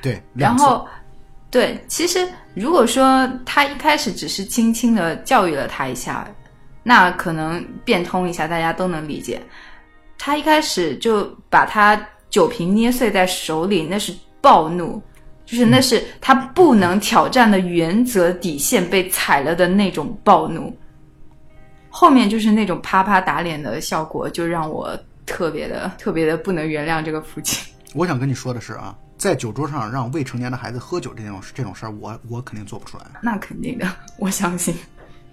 [0.01, 0.87] 对，然后，
[1.51, 6.27] 对，其实如果说他一开始只是轻轻的教育了他一下，
[6.81, 9.39] 那可能变通一下，大家都能理解。
[10.17, 11.95] 他一开始就把他
[12.31, 14.99] 酒瓶捏碎在手里，那是暴怒，
[15.45, 20.75] 就是那是他不能挑战的原则底线被踩了的那种暴怒。
[21.89, 27.71] 后面就是那种啪啪打脸的效果，就让我特别的特别的不能原谅这个父亲。
[27.93, 33.03] 我想跟你说的是啊，在酒桌上让未成年的孩子喝酒这种这种事儿，我我肯定做不出来。
[33.21, 33.85] 那肯定的，
[34.17, 34.73] 我相信。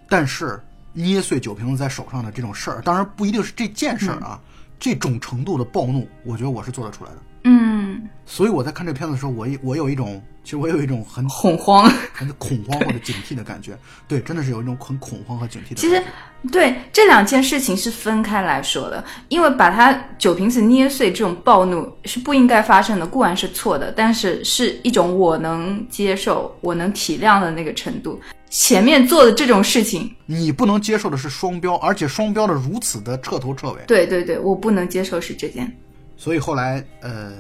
[0.09, 0.61] 但是
[0.93, 4.41] 捏碎酒瓶子在手上的这种事儿，当然不一定是这件事儿啊，
[4.79, 7.17] 这种程度的暴怒，我觉得我是做得出来的。
[7.45, 11.89] 嗯，所以我在看这个片子的时候，我一我有一种，其实我有一种很恐慌。
[12.13, 13.79] 很恐慌或者警惕的感觉。
[14.09, 15.89] 对，真的是有一种很恐慌和警惕的感觉。
[15.89, 16.03] 其实，
[16.51, 28.21] 对这两件事情是分开来说的，因为把他酒瓶子捏碎这种暴怒是不应该发生的，固然是错的，但是是一种我能接受、我能体谅的那个程度。
[28.51, 33.83] 前面做的这种事情，你不能接受的是双标，而且双标的如此的彻头彻尾。
[33.87, 35.71] 对对对，我不能接受是这件。
[36.17, 37.35] 所以后来，呃，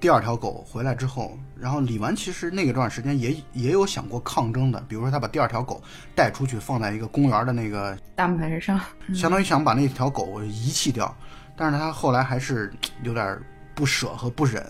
[0.00, 5.82] 第二条狗回来之后，然后李纨其实那个段时间也也有想过抗争的，比如说他把第二条狗
[6.14, 8.80] 带出去，放在一个公园的那个，大门上，
[9.14, 11.14] 相当于想把那条狗遗弃掉，
[11.56, 12.72] 但是他后来还是
[13.02, 13.38] 有点
[13.74, 14.64] 不舍和不忍，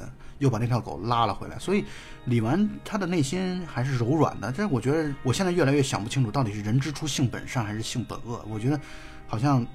[0.44, 1.58] 又把那条狗拉了回来。
[1.58, 1.84] 所以
[2.26, 4.52] 李纨她的内心还是柔软的。
[4.56, 8.44] 但是我觉得我现在越来越想不清楚，到底是人之初性本善还是性本恶。
[8.48, 8.78] 我觉得
[9.26, 9.66] 好像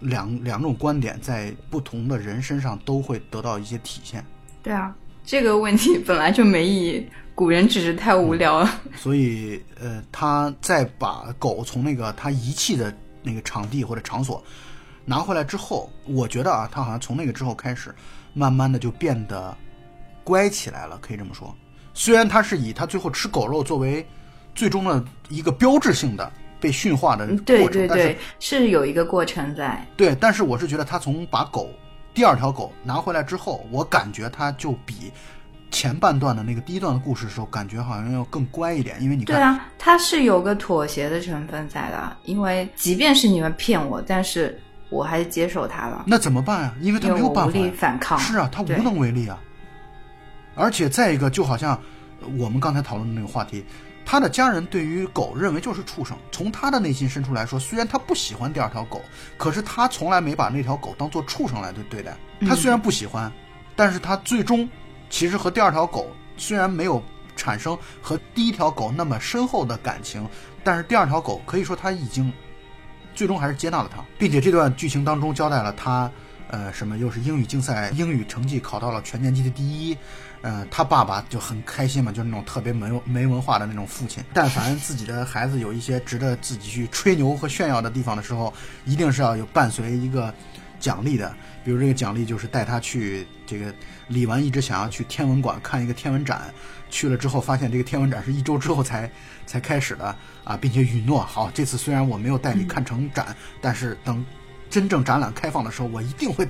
[0.00, 4.24] 两两种观点在不同的人身上都会得到一些体现。
[4.62, 8.80] 对啊，这个问题本来就没意义，古人只是太无聊了。
[8.96, 14.42] 所以，呃，他再把狗从那个他遗弃的那个场地或者场所
[15.04, 17.94] 拿回来之后，我觉得啊，他好像从那个之后开始，
[18.32, 19.56] 慢慢的就变得
[20.24, 21.54] 乖起来了，可以这么说。
[21.92, 24.04] 虽然他是以他最后吃狗肉作为
[24.54, 29.86] 最终的一个标志性的被驯化的过程，对对但是对，是有一个过程在。
[29.96, 31.70] 对，但是我是觉得他从把狗
[32.12, 35.12] 第二条狗拿回来之后，我感觉他就比
[35.70, 46.74] 前半段的那个第一段的故事的时候，感觉好像要更乖一点，因为你看，对啊，它是有个妥协的成分在的，因为即便是你们骗我，但是我还是接受它了，那怎么办啊？
[46.80, 47.72] 因为他没有办法呀。
[47.76, 48.18] 反抗。
[48.18, 49.38] 是啊，他无能为力啊。
[50.54, 51.80] 而且再一个，就好像
[52.38, 53.64] 我们刚才讨论的那个话题，
[54.04, 56.16] 他的家人对于狗认为就是畜生。
[56.30, 59.00] 从他的内心深处来说，虽然他不喜欢第二条狗，
[59.36, 62.16] 可是他从来没把那条狗当做畜生来对对待。
[62.40, 63.32] 他虽然不喜欢，
[63.74, 64.68] 但是他最终
[65.08, 67.02] 其实和第二条狗虽然没有
[67.36, 70.28] 产生和第一条狗那么深厚的感情，
[70.62, 72.32] 但是第二条狗可以说他已经
[73.14, 76.10] 最终还是接纳了他，并且这段剧情当中交代了他，
[76.48, 79.96] 呃，什么又是英语竞赛英语成绩考到了全年级的第一，
[80.44, 84.22] 呃，他爸爸就很开心嘛，就是那种特别没没文化的那种父亲。
[84.34, 88.52] 但凡自己的孩子有一些值得自己去吹牛和炫耀的地方的时候，
[88.84, 90.32] 一定是要有伴随一个
[90.78, 91.34] 奖励的。
[91.64, 93.74] 比如这个奖励就是带他去这个
[94.08, 96.52] 李纨一直想要去天文馆看一个天文展，
[96.90, 99.10] 去了之后发现这个天文展是一周之后才
[99.46, 104.22] 才开始的啊，并且允诺好，这次虽然我没有带你看成展，但是等
[104.68, 106.46] 真正展览开放的时候，我一定会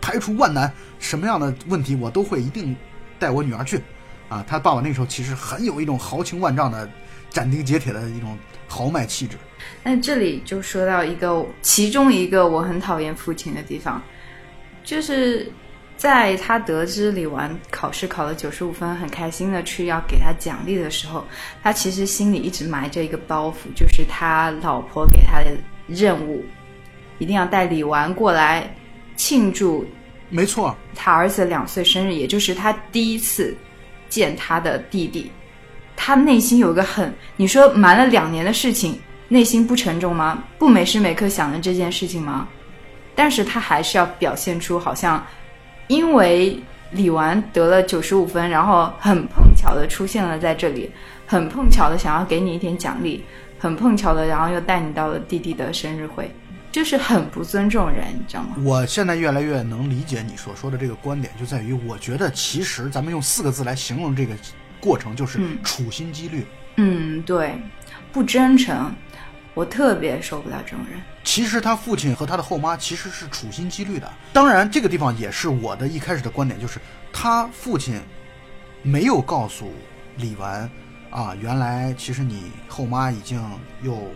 [0.00, 2.76] 排除万难，什么样的问题我都会一定
[3.18, 3.80] 带我女儿去
[4.28, 4.44] 啊。
[4.46, 6.88] 他爸爸那时候其实很有一种豪情万丈的
[7.30, 8.36] 斩钉截铁的一种
[8.68, 9.36] 豪迈气质。
[9.82, 14.00] 那这里就说到一个，其中一个我很讨厌父亲的地方，
[14.84, 15.50] 就是
[15.96, 21.24] 在他得知李纨考试考了九十五分，很开心的去要给他奖励的时候，
[21.62, 25.56] 他其实心里一直埋着一个包袱，就是他老婆给他的
[25.88, 26.44] 任务，
[27.18, 28.72] 一定要带李纨过来
[29.16, 29.86] 庆祝
[30.28, 33.56] 没错，他儿子两岁生日，也就是他第一次
[34.08, 35.30] 见他的弟弟，
[35.96, 40.42] 他内心有一个很，你说瞒了两年的事情，内心不沉重吗？
[40.58, 42.48] 不每时每刻想着这件事情吗？
[43.14, 45.24] 但是他还是要表现出好像，
[45.86, 46.58] 因为
[46.90, 50.90] 李纨得了九十五分，然后很碰巧的出现了在这里，
[51.24, 53.24] 很碰巧的想要给你一点奖励，
[53.58, 56.30] 很碰巧的，然后又带你到了弟弟的生日会，
[56.76, 58.54] 就是很不尊重人，你知道吗？
[58.62, 64.36] 我现在越来越能理解你所说的这个观点，就在于我觉得其实咱们用四个字来形容这个
[64.78, 66.46] 过程，就是嗯处心积虑。
[66.76, 67.58] 嗯，对，
[68.12, 68.94] 不真诚，
[69.54, 71.00] 我特别受不了这种人。
[71.24, 74.12] 其实他父亲和他的后妈其实是处心积虑的。
[74.34, 76.78] 当然，这个地方也是我的一开始的观点，就是
[77.10, 77.98] 他父亲
[78.82, 79.72] 没有告诉
[80.18, 80.68] 李纨
[81.08, 83.42] 啊，原来其实你后妈已经
[83.82, 84.12] 又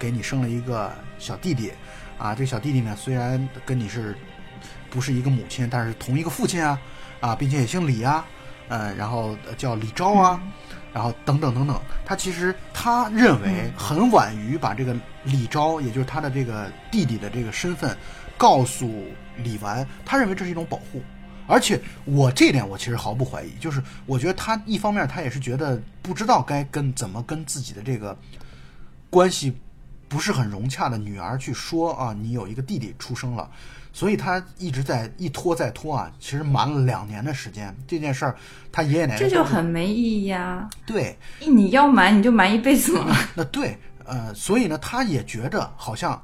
[0.00, 1.72] 给你生了一个小弟弟
[2.18, 2.34] 啊。
[2.34, 4.16] 这个小弟弟呢，虽然跟你是
[4.90, 6.80] 不是一个母亲，但是同一个父亲啊
[7.20, 8.24] 啊，并且也姓李啊，
[8.68, 10.40] 呃，然后呃叫李昭啊。
[10.92, 17.94] 然后等等等等，他其实他认为很晚于把这个李昭，也就是他的这个弟弟的这个身份
[18.38, 19.04] 告诉
[19.36, 21.02] 李纨，他认为这是一种保护。
[21.46, 28.16] 而且我这点我其实毫不怀疑，就是我觉得他一方面他也是觉得不知道该跟怎么跟自己的这个
[29.10, 29.54] 关系
[30.08, 33.50] 不是很融洽的女儿去说啊，你有一个弟弟出生了，
[33.92, 37.74] 所以他一直在一拖再拖啊，其实瞒了两年的时间。
[37.86, 38.36] 这件事儿，
[38.70, 43.16] 他爷爷奶奶这就很没意义呀、对，你要瞒你就瞒一辈子嘛。
[43.34, 46.22] 那 对，呃，所以呢，他也觉着好像，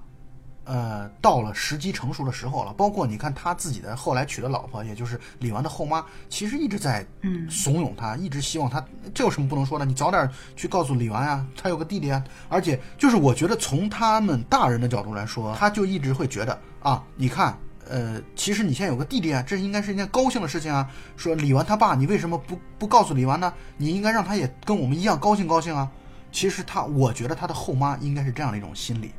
[0.65, 2.73] 呃，到了时机成熟的时候了。
[2.75, 9.85] 包括你看他自己的后来娶的老婆，也就是李纨的后妈，其实一直在嗯怂恿他，一直希望他，这有什么不能说的？
[9.85, 12.23] 你早点去告诉李纨啊，他有个弟弟啊。
[12.49, 17.57] 而且就是我觉得从他们大人的角度来说，他就一直会觉得啊，你看。
[17.91, 20.89] 呃，其实你现在有个弟弟啊，这应该是一件高兴的事情啊。
[21.17, 23.53] 说李纨他爸，你为什么不不告诉李纨呢？
[23.77, 25.91] 你应该让他也跟我们一样高兴高兴啊。
[26.31, 29.13] 其实他，我觉得他的后妈应该是这样的一种心理，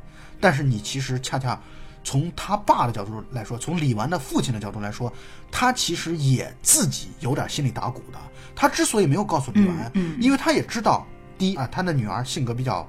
[0.44, 1.58] 但是你其实恰恰
[2.02, 5.10] 从他爸的角度来说，从李纨的父亲的角度来说，
[5.50, 8.18] 他其实也自己有点心里打鼓的。
[8.54, 11.06] 他之所以没有告诉李纨，嗯嗯因为他也知道，
[11.38, 12.86] 第一啊，他的女儿性格比较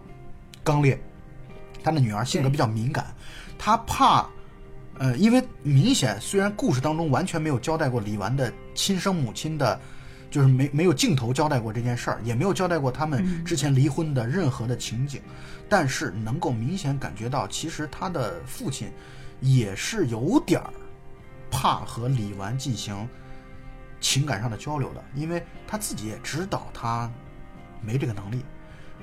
[0.65, 1.01] 刚烈，
[1.81, 3.05] 他的女儿性格比较敏感，
[3.57, 4.27] 他怕
[4.97, 9.79] 呃，因为明显虽然故事当中完全没有交代过李纨的亲生母亲的，
[10.35, 15.21] 就是没没有镜头交代过这件事儿，也没有交代过他们之前离婚的任何的情景，
[15.69, 18.91] 但是能够明显感觉到，其实他的父亲
[19.39, 20.73] 也是有点儿
[21.49, 23.07] 怕和李纨进行
[24.01, 27.09] 情感上的交流的，因为他自己也知道他
[27.79, 28.43] 没这个能力，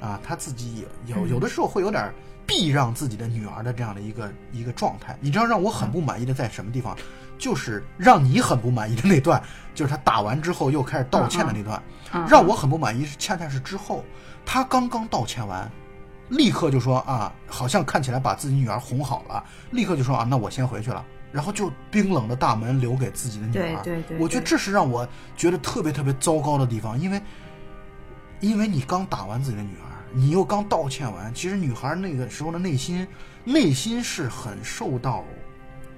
[0.02, 2.12] 啊，他自己也有有的时候会有点
[2.46, 5.16] 避让自己的女儿的这样的一个一个状态。
[5.18, 6.94] 你知道让我很不满意的在什么地方？
[7.42, 9.42] 就是让你很不满意的那段，
[9.74, 11.82] 就是他打完之后又开始道歉的那段，
[12.28, 14.04] 让我很不满意是恰恰是之后。
[14.46, 15.68] 他刚刚道歉完，
[16.28, 21.04] 立刻就说啊，好像看起来把自己女儿哄好了，立刻就说啊，那我先回去了。
[21.32, 25.04] 然后就冰冷的大门留给自己的女儿，对对对，我觉得这是让我
[25.36, 27.20] 觉得特别特别糟糕的地方，因为，
[28.38, 33.04] 因为你刚打完自己的女儿，你又刚道歉完，其实女孩那个时候的内心，
[33.42, 35.24] 内心是很受到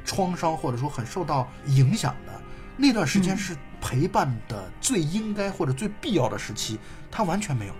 [0.04, 2.32] 创伤或者说很受到影响的，
[2.76, 6.78] 那段时间是陪伴的最应该或者最必要的时期，
[7.10, 7.74] 他完全没有。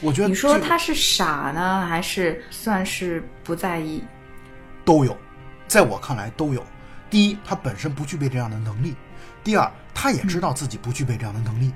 [0.00, 4.02] 我觉得你说他是傻呢，还是算是不在意？
[4.84, 5.16] 都有，
[5.66, 6.64] 在我看来都有。
[7.10, 8.92] 第一，他本身不具备这样的能力；
[9.42, 11.72] 第二，他也知道自己不具备这样的能力，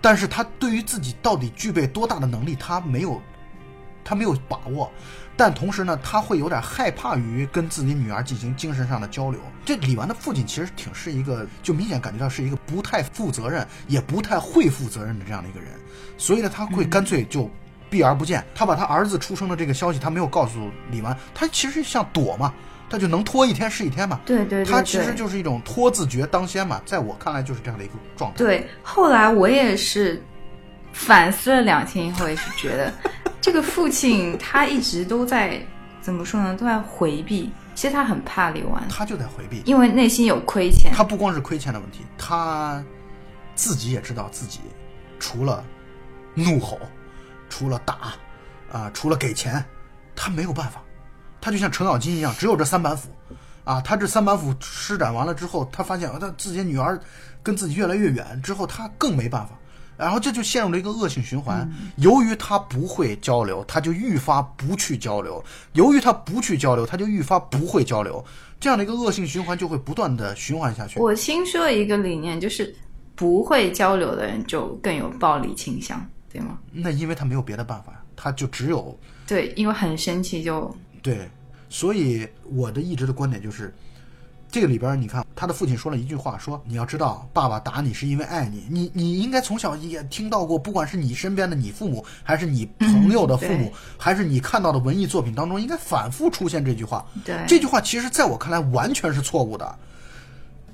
[0.00, 3.20] 但是他对于自己到底具备多大的能力，他没有，
[4.04, 4.90] 他没有把握。
[5.36, 9.40] 但同时呢，他会有点害怕于跟自己女儿进行精神上的交流。
[9.64, 15.70] 这李纨的父亲其实挺是一个，就明显感觉到是一个不太负责任，也不太会负责任的这样的一个人。
[16.18, 17.50] 所以呢，他会干脆就
[17.88, 18.44] 避而不见。
[18.54, 22.52] 他把他儿子出生的这个消息，他没有告诉李纨，他其实像躲嘛。
[22.90, 24.20] 他就能拖一天是一天嘛？
[24.26, 26.82] 对对，他其实就是一种拖字诀当先嘛。
[26.84, 28.38] 在我看来，就是这样的一个状态。
[28.38, 30.20] 对，后来我也是
[30.92, 32.92] 反思了两天以后，也是觉得
[33.40, 35.60] 这个父亲他一直都在
[36.00, 36.54] 怎么说呢？
[36.56, 37.50] 都在回避。
[37.74, 40.92] 其实他很怕李纨，他就在回避，因为内心有亏欠。
[40.92, 42.84] 他不光是亏欠的问题，他
[43.54, 44.60] 自己也知道自己
[45.18, 45.64] 除了
[46.34, 46.78] 怒吼，
[47.48, 48.12] 除了打，
[48.70, 49.64] 啊，除了给钱，
[50.14, 50.82] 他没有办法。
[51.40, 53.08] 他就像程咬金一样，只有这三板斧，
[53.64, 57.00] 啊，他这三板斧施展完了之后，他发现他自己女儿
[57.42, 59.54] 跟自己越来越远，之后他更没办法，
[60.00, 61.70] 然后这就陷入了一个恶性循环。
[61.96, 65.40] 由于他不会交流，他就愈发不去交流；
[65.74, 68.24] 由于他不去交流，他就愈发不会交流，
[68.58, 70.98] 这样的一个恶性循环就会不断的循环下去。
[70.98, 72.74] 我听说一个理念，就是
[73.14, 76.58] 不会交流的人就更有暴力倾向，对吗？
[76.72, 80.74] 那因为他没有别的办法，他就只有对，因为很生气就。
[81.02, 81.28] 对，
[81.68, 83.74] 所以我的一直的观点就是，
[84.50, 97.06] 这个里边你看，他的父亲说了一句话，说你要知道，爸爸打你是因为爱你，你你应该从小也听到过，不管是你身边的你父母，还是你朋友的父母，还是你看到的文艺作品当中，应该反复出现这句话。
[97.24, 99.76] 对，这句话其实在我看来完全是错误的。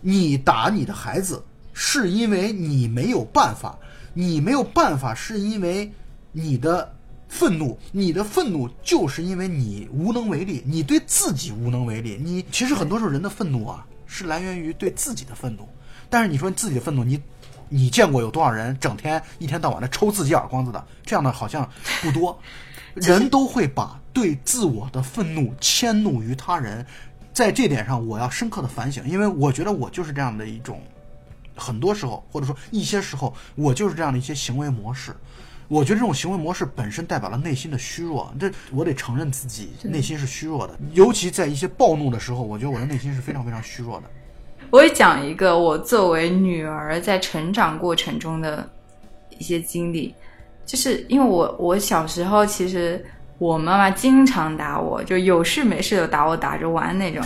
[0.01, 3.79] 你打你的孩子，是因为你没有办法，
[4.15, 5.93] 你没有办法是因为
[6.33, 6.96] 你的。
[7.37, 12.19] 愤怒，你的愤怒就是因为你无能为力，你对自己无能为力。
[12.19, 15.69] 你其实很多时候人的愤怒啊，是来源于对自己的愤怒。
[16.09, 17.21] 但是你说你自己的愤怒，你
[17.69, 20.83] 你见过有多少人整天一天到晚的抽自己耳光子的？
[21.05, 21.69] 这样的好像
[22.01, 22.39] 不多。
[22.95, 26.87] 人都会把对自我的愤怒迁怒于他人，
[27.35, 30.81] 在这点上我要深刻的反省，因为我觉得我就是这样的一种，
[31.55, 35.15] 很多时候或者说一些时候，我就是这样的一些行为模式。
[35.69, 44.05] 我觉得这种行为模式本身代表了内心的虚弱，这我得承认自己内心是虚弱的，尤其在一些暴怒的时候，我觉得我的内心是非常非常虚弱的。
[44.71, 48.69] 我也讲一个我作为女儿在成长过程中的
[49.39, 50.15] 一些经历，
[50.65, 53.05] 就是因为我我小时候其实
[53.39, 57.25] 我妈妈经常打我，就有事没事就打我打着玩那种，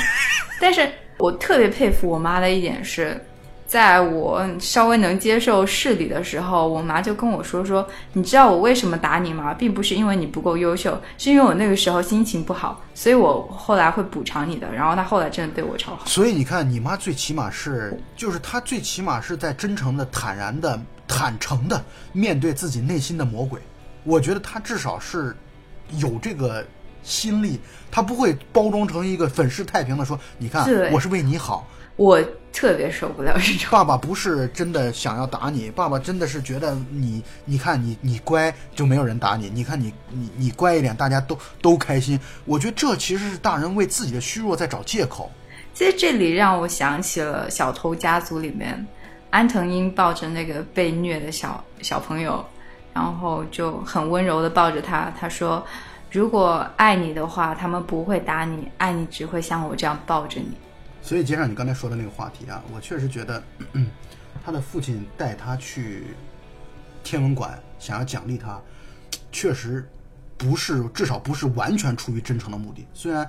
[0.61, 3.23] 但是我特别佩服我妈的一点是。
[3.71, 9.55] 在我稍微能接受事理的时候，我妈就跟我说：“说你知道我为什么打你吗？
[9.55, 16.05] 并不是因为你不够优秀，是因为我那个时候心情不好，所以我后来会补偿你的。”然后她后来真的对我超好。
[16.05, 21.81] 所以你看，你妈最起码是，就是她最起码是在真诚的、坦然的、坦诚的
[22.13, 23.61] 面对自己内心的魔鬼。
[24.03, 25.33] 我觉得她至少是
[25.91, 26.67] 有这个
[27.05, 31.65] 心力，她不会包装成一个粉饰太平的说：“你看，我是为你好。”
[31.97, 32.23] 我
[32.53, 33.69] 特别受不了这种。
[33.71, 39.51] 爸爸不是真的想要打你，爸爸真的是觉得你，你看你，你乖就没有人打你。
[39.51, 42.19] 你看你，你你乖一点，大家都都开心。
[42.45, 45.31] 我觉得这其实是大人为自己的虚弱在找借口。
[45.73, 48.87] 其实这里让我想起了《小偷家族》里面，
[49.31, 52.45] 安藤英抱着那个被虐的小小朋友，
[52.93, 55.13] 然后就很温柔的抱着他。
[55.21, 55.65] 他说
[56.11, 60.51] ：“如果爱你的话，他们不会打你；爱你只会像我这样抱着你。”
[61.03, 63.43] 所以接上你刚才说的那个话题啊，我确实觉得
[64.45, 66.15] 他的父亲带他去
[67.03, 68.61] 天文馆，想要奖励他，
[69.33, 69.89] 确实
[70.39, 72.87] 不是，至少不是完全出于真诚的目的。
[72.95, 73.29] 虽然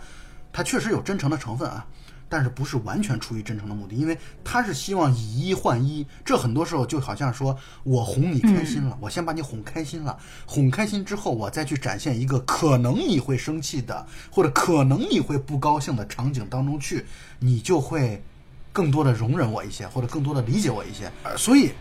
[0.54, 1.86] 他确实有真诚的成分啊，
[2.32, 6.08] 但是不是完全出于真诚的目的，因为他是希望以一换一。
[6.24, 17.06] 这很多时候就好像说我哄你开心了，我先把你哄开心了，哄开心之后，我再去展现一个可能你会生气的，或者可能你会不高兴的场景当中去，
[17.40, 18.24] 你就会
[18.72, 21.12] 更多的容忍我一些，或者更多的理解我一些。
[21.24, 21.72] 呃所以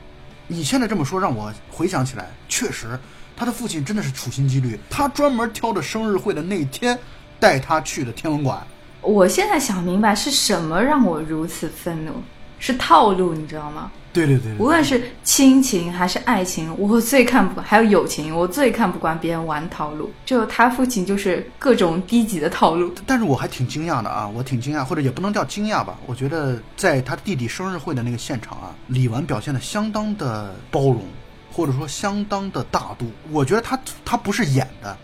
[0.49, 2.99] 你现在这么说，让我回想起来，确实，
[3.37, 6.99] 他的父亲真的是处心积虑，他专门挑着生日会的那天
[7.39, 8.67] 带他去的天文馆。
[9.03, 12.13] 我现在想明白是什么让我如此愤怒，
[12.59, 13.91] 是套路，你知道吗？
[14.13, 20.11] 对对对对，无论是亲情还是爱情，我最看不惯，还有友情，我最看不惯别人玩套路。
[20.27, 22.93] 就他父亲就是各种低级的套路。
[23.07, 25.97] 但是我还挺惊讶的啊，我挺惊讶，或者也不能叫惊讶吧。
[26.07, 31.05] 我觉得在他弟弟生日会的那个现场啊，李纨表现的相当的包容，
[31.53, 33.07] 或者说相当的大度。
[33.31, 34.97] 我觉得他他不是演的，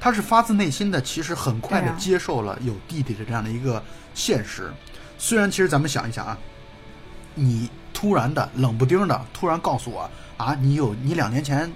[0.00, 3.82] 他是发自内心的，其实很快的接受了有弟弟的这样的一个
[4.14, 4.72] 现实。
[5.18, 6.38] 虽然其实咱们想一想啊，
[7.34, 11.70] 你突然的冷不丁的突然告诉我啊，你有你两年前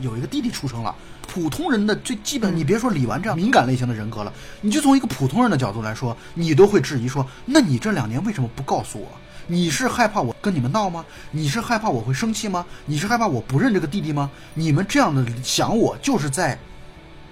[0.00, 0.94] 有一个弟弟出生了。
[1.26, 9.08] 普通人的最基本，你别说李纨这样敏感类型的人格了，你就从一个普通人的角度来说，你都会质疑说，那你这两年为什么不告诉我？
[9.46, 11.02] 你是害怕我跟你们闹吗？
[11.30, 12.66] 你是害怕我会生气吗？
[12.84, 14.30] 你是害怕我不认这个弟弟吗？
[14.52, 16.58] 你们这样的想我，就是在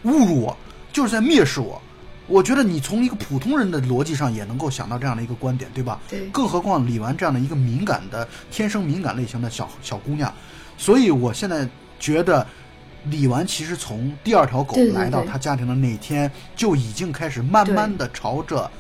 [0.05, 0.57] 侮辱我，
[0.93, 1.81] 就是在蔑视我。
[2.27, 6.01] 我觉得你从一个普通人的逻辑上也能够想到这样的一个观点，对吧？
[6.09, 10.33] 对更何况李纨这样的一个敏感的、天生敏感类型的小小姑娘，
[10.79, 12.47] 所以我现在觉得
[13.07, 18.71] 李纨其实从第二条狗来到对她家庭的那一天，就已经开始慢慢的朝着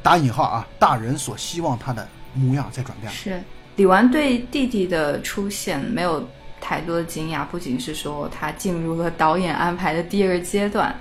[0.00, 3.18] 打引号啊大人所希望她的模样在转变了。
[3.18, 3.42] 是
[3.74, 6.24] 李纨对弟弟的出现没有
[6.60, 10.94] 太多的惊讶，不仅是说他进入了导演安排的第二个阶段，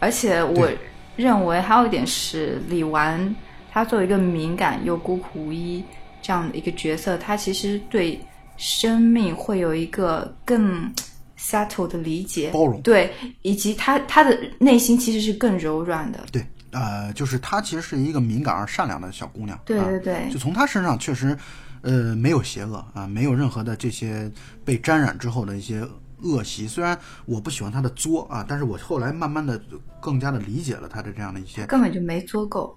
[0.00, 0.68] 而且我
[1.16, 3.34] 认为还有一点是李纨，
[3.70, 5.82] 她作为一个敏感又孤苦无依
[6.22, 8.20] 这样的一个角色，她其实对
[8.56, 10.92] 生命会有一个更
[11.38, 12.80] subtle 的理解，包容。
[12.82, 19.58] 对，以及她她的内心其实是更柔软的，对，呃，就是她其实是一个敏感而善良的小姑娘。
[19.64, 19.98] 对啊对。
[20.00, 21.36] 对就从她身上确实，
[21.84, 24.30] 呃，没有邪恶啊，没有任何的这些
[24.64, 25.86] 被沾染之后的一些
[26.22, 26.66] 恶习。
[26.66, 29.60] 虽然我不喜欢他的作啊，但是我后来慢慢的
[30.00, 31.66] 更加的理解了他的这样的一些。
[31.66, 32.76] 根本就没作够。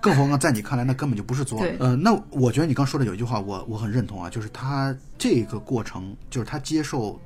[0.00, 1.58] 更何况在你看来，那根本就不是作。
[1.80, 7.18] 呃，那我觉得你刚说的有一句话，我我很认同啊，就是他这个过程，就是他接受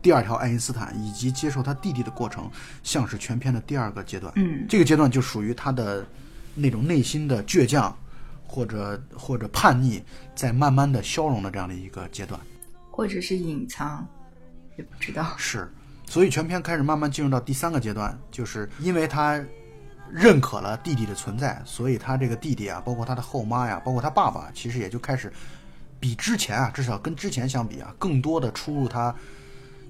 [0.00, 2.48] 第二条爱因斯坦以及接受他弟弟的过程，
[2.84, 4.32] 像是全片的第二个阶段。
[4.36, 6.06] 嗯，这个阶段就属于他的
[6.54, 7.96] 那种内心的倔强，
[8.46, 10.02] 或者或者叛逆，
[10.34, 12.40] 在慢慢的消融的这样的一个阶段。
[12.90, 14.06] 或者是隐藏，
[14.76, 15.34] 也不知道。
[15.36, 15.70] 是，
[16.06, 19.38] 所以全片开始慢慢进入到第三个阶段，就是因为他
[20.10, 25.30] 认可了弟弟的存在，所以他这个弟弟啊，包括他的后妈呀，包括他爸爸，其实也就开始
[26.00, 29.14] 比之前啊，至少跟之前相比啊，更多的出入他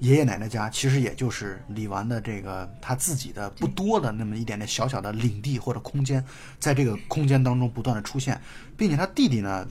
[0.01, 6.25] 爷爷奶奶家，其实也就是李纨的这个他自己的不多的那么一点点小小的领地或者空间，
[6.59, 8.41] 在这个空间当中不断的出现，
[8.77, 9.67] 并且他弟弟呢，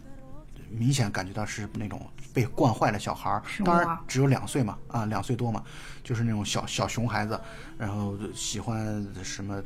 [0.69, 2.01] 明显感觉到是那种
[2.33, 5.63] 被惯坏的小孩儿，当然只有两岁嘛，啊，两岁多嘛，
[6.03, 7.39] 就是那种小小熊孩子，
[7.77, 9.61] 然后喜欢什么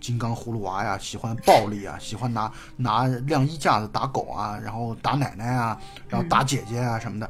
[0.00, 5.76] 金刚葫芦娃呀，喜欢暴力啊，喜欢拿拿晾衣架子打狗啊，然后打奶奶啊，
[6.08, 7.28] 然后打姐姐啊什么的。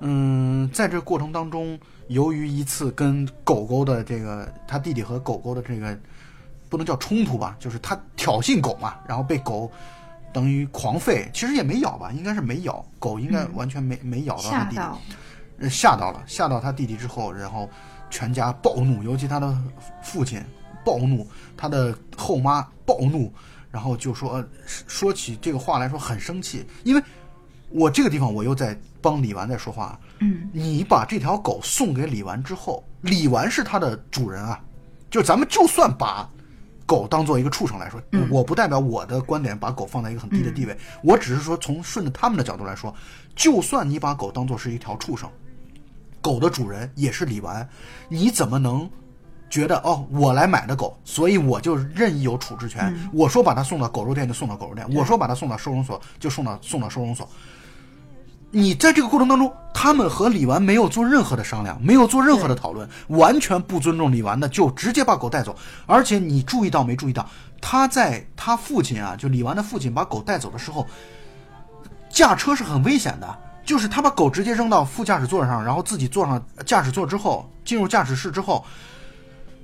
[0.00, 1.76] 嗯，在这个过程当中，
[2.08, 5.98] 由于一次跟狗狗的这个他弟弟和狗狗的这个
[6.68, 9.70] 不能叫冲突吧，就是他挑衅狗嘛，然后被狗
[10.32, 14.82] 等于狂吠，其实也没咬吧，应该是没咬，狗应该完全没、没咬到他弟弟。
[15.68, 17.68] 吓到，了，吓到他弟弟之后，然后
[18.10, 19.56] 全家暴怒，尤其他的
[20.02, 20.40] 父亲
[20.84, 23.32] 暴怒，他的后妈暴怒，
[23.70, 27.02] 然后就说、说起这个话来说很生气，因为
[27.70, 34.60] 我这个地方我又在帮李纨在说话，嗯，你把这条狗送给李纨之后，李纨是它的主人啊，
[35.10, 36.28] 就咱们就算把
[36.86, 38.00] 狗当做一个畜生来说，
[38.30, 42.94] 我不代表我的观点把狗放在一个很低的地位，我只是说从顺着他们的角度来说，
[43.36, 45.28] 就算你把狗当做是一条畜生，
[46.20, 47.68] 狗的主人也是李纨，
[48.08, 48.88] 你怎么能
[49.50, 52.92] 觉得哦，我来买的狗，所以我就任意有处置权？
[53.12, 57.28] 我说把它送到狗肉店就送到狗肉店，我说把它送到收容所就送到送到收容所。
[58.50, 65.54] 你在这个过程当中，他们和李纨没有做任何的商量，没有做任何的讨论，完全不尊重李纨的，就直接把狗带走。
[65.86, 67.28] 而且你注意到没注意到，
[67.60, 70.86] 他在他父亲啊，就李纨的父亲把狗带走的时候，
[72.08, 78.64] 驾车是很危险的，就是他把狗直接扔到副驾驶座上，然后自己坐上驾驶座之后，进入驾驶室之后。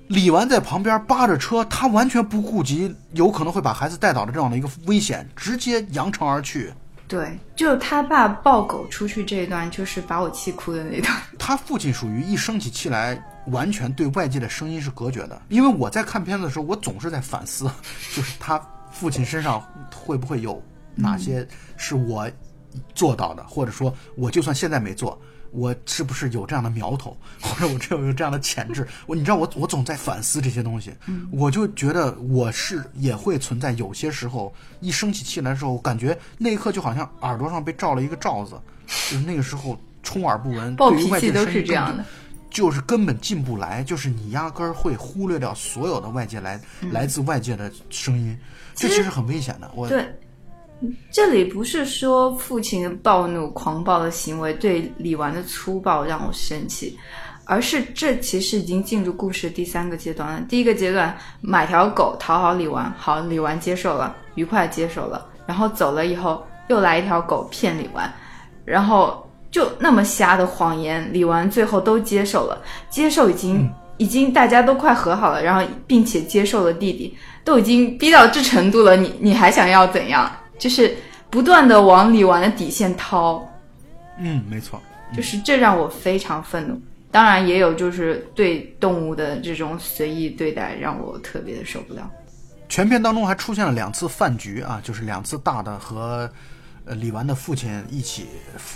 [0.08, 6.74] 李纨在旁边扒着车，他完全不顾及有可能会把孩子带倒的这样的一个危险，直接扬长而去。
[7.06, 11.14] 对，就他爸抱狗出去这一段，就是把我气哭的那段。
[11.38, 15.42] 他父亲属于一生起气来，完全对外界的声音是隔绝的。
[15.48, 17.70] 因为我在看片子的时候，我总是在反思，
[18.14, 19.62] 就是他父亲身上
[19.94, 20.62] 会不会有
[20.94, 21.46] 哪些
[21.76, 22.26] 是我
[22.94, 25.20] 做到的，或者说我就算现在没做。
[25.54, 28.86] 我是不是有这样的苗头， 或者我这有这样的潜质？
[29.06, 30.92] 我你知道，我我总在反思这些东西，
[31.30, 42.04] 我就觉得我是也会存在有些时候一生起气来的时候，感觉那一刻就好像耳朵上被罩了一个罩子，就是那个时候充耳不闻，暴脾气都是这样的，
[42.50, 48.36] 就是根本进不来，就是你压根儿会忽略掉所有的外界来来自外界的声音，
[48.74, 49.70] 这其实很危险的。
[49.74, 50.06] 我对。
[51.10, 56.98] 这里不是说父亲的暴怒、狂暴的行为对李纨的粗暴让我生气，
[57.44, 60.40] 而是这其实已经进入故事第三个阶段了。
[60.48, 68.10] 第一个阶段买条狗讨好李纨，好，李纨接受了，愉快接受了，然后走了以后又来一条狗骗李纨，
[68.64, 80.30] 然后就那么瞎的谎言，李纨最后都接受了，接受已经已经大家都快和好了，然后并且接受了弟弟，都已经逼到这程度了，你你还想要怎样？
[80.58, 80.96] 就是
[81.30, 83.46] 不断的往李纨的底线掏，
[84.18, 84.80] 嗯，没错，
[85.14, 86.80] 就是这让我非常愤怒。
[87.10, 92.10] 当然也有就是对动物的这种随意对待，让我特别的受不了。
[92.68, 96.28] 全片当中还出现了两次饭局啊，就是两次大的和
[96.84, 98.26] 呃李纨的父亲一起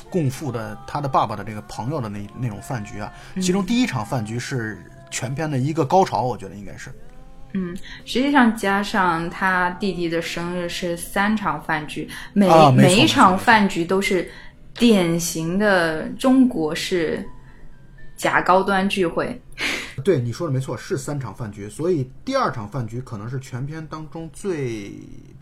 [0.09, 3.13] 共赴的他的爸爸的这个朋友的那那种饭局啊。
[3.41, 4.79] 其中第一场饭局是
[5.11, 6.91] 全片的一个高潮，我觉得应该是。
[6.91, 6.95] 嗯，
[8.05, 14.31] 实际上加上他弟弟的生日是三场饭局，每每一场饭局都是
[14.75, 17.27] 典型的中国式
[18.17, 19.41] 假高端聚会。
[20.05, 24.93] 对，你说的没错，是三场饭局，所以第二场饭局可能是全片当中最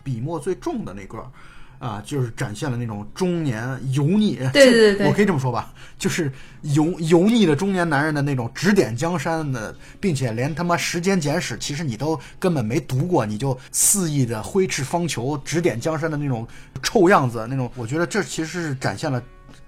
[0.03, 1.31] 笔墨最重的那个。
[1.79, 16.47] 啊，就是展现了那种中年油腻，对对对，我可以这么说吧，就是油油腻的中年男人的那种指点江山的，并且连他妈《时间简史》其实你都根本没读过，你就肆意的挥斥方遒、指点江山的那种
[16.81, 19.21] 臭样子，那种我觉得这其实是展现了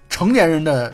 [0.09, 0.91] 成年人的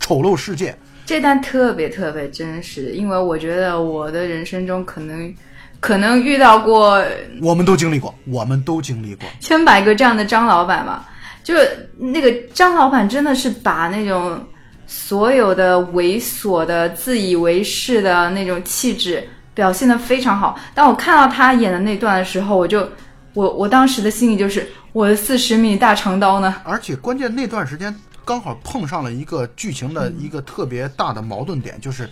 [0.00, 0.76] 丑陋世界。
[1.06, 5.32] 这段特别特别真实，因为我觉得我的人生中可能。
[5.80, 7.02] 可能遇到过，
[7.40, 11.04] 我们都经历过，我们都经历过千百个这样的张老板嘛。
[11.42, 14.38] 就是那个张老板，真的是把那种
[14.86, 20.60] 所有的猥琐的、自以为是的那种气质表现的非常好。
[20.74, 22.86] 当我看到他演的那段的时候，我就，
[23.32, 26.56] 我我当时的心里就是，我的四十米大长刀呢。
[26.62, 32.08] 而且关键那段时间刚好碰上了一个剧情的一个特别大的矛盾点，就是。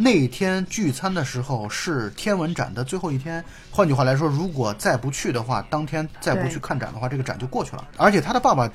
[0.00, 7.84] 那天聚餐的时候是天文展的最后一天，换句话来说，如果再不去的话，当天再不去看展的话，这个展就过去了。
[7.96, 8.70] 而且他的爸爸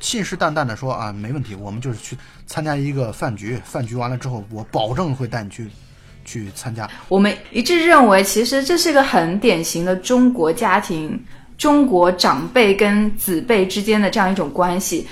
[0.00, 5.68] 信誓旦旦的说啊，没问题，我们就是去参加一个饭局，饭局完了之后，我保证会带你去
[6.24, 6.90] 去参加。
[7.08, 11.24] 我们一致认为，其实这是个很典型的中国家庭，
[11.56, 15.06] 中国长辈跟子辈之间的这样一种关系。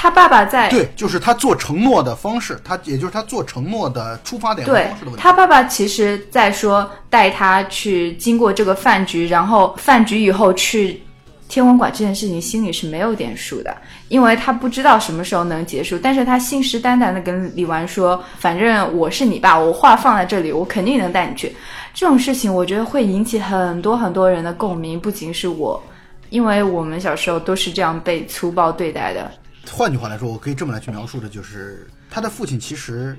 [0.00, 5.20] 他爸爸在对，就是他做承诺的方式，他也就是他做承诺的出发点方式的问题。
[5.20, 11.02] 他爸爸其实在说带他去经过这个饭局，然后饭局以后去
[11.48, 13.76] 天文馆这件事情，心里是没有点数的，
[14.06, 15.98] 因为他不知道什么时候能结束。
[15.98, 21.52] 但是他信誓旦旦的跟李纨说：“反正我是你爸，我话放在这里，我肯定能带你去。”
[21.92, 25.82] 这种事情，我觉得会引起很多很多人的共鸣，不仅是我，
[26.30, 29.28] 因为我们小时候都是这样被粗暴对待的。
[29.72, 33.16] 换句话来说，我可以这么来去描述的，就是他的父亲其实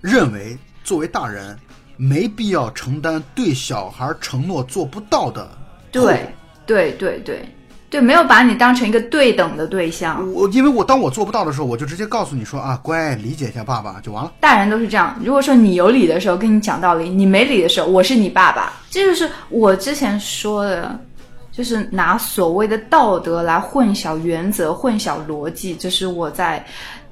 [0.00, 1.58] 认为，作为大人
[1.96, 5.48] 没必要承担对小孩承诺做不到的。
[5.90, 6.28] 对
[6.66, 7.48] 对对对
[7.90, 10.28] 对，没有把你当成一个对等的对象。
[10.32, 14.32] 我因为我当我做不到的时候，我就直接告诉你说啊，乖，理解一下爸爸就完了。
[14.40, 15.16] 大人都是这样。
[15.24, 18.72] 如果说你有理的时候跟你讲道理，你没理的时候，我是你爸爸。
[18.90, 20.98] 这就是我之前说的。
[21.56, 26.64] 就是拿所谓的道德来混淆原则、混淆逻辑，这是我在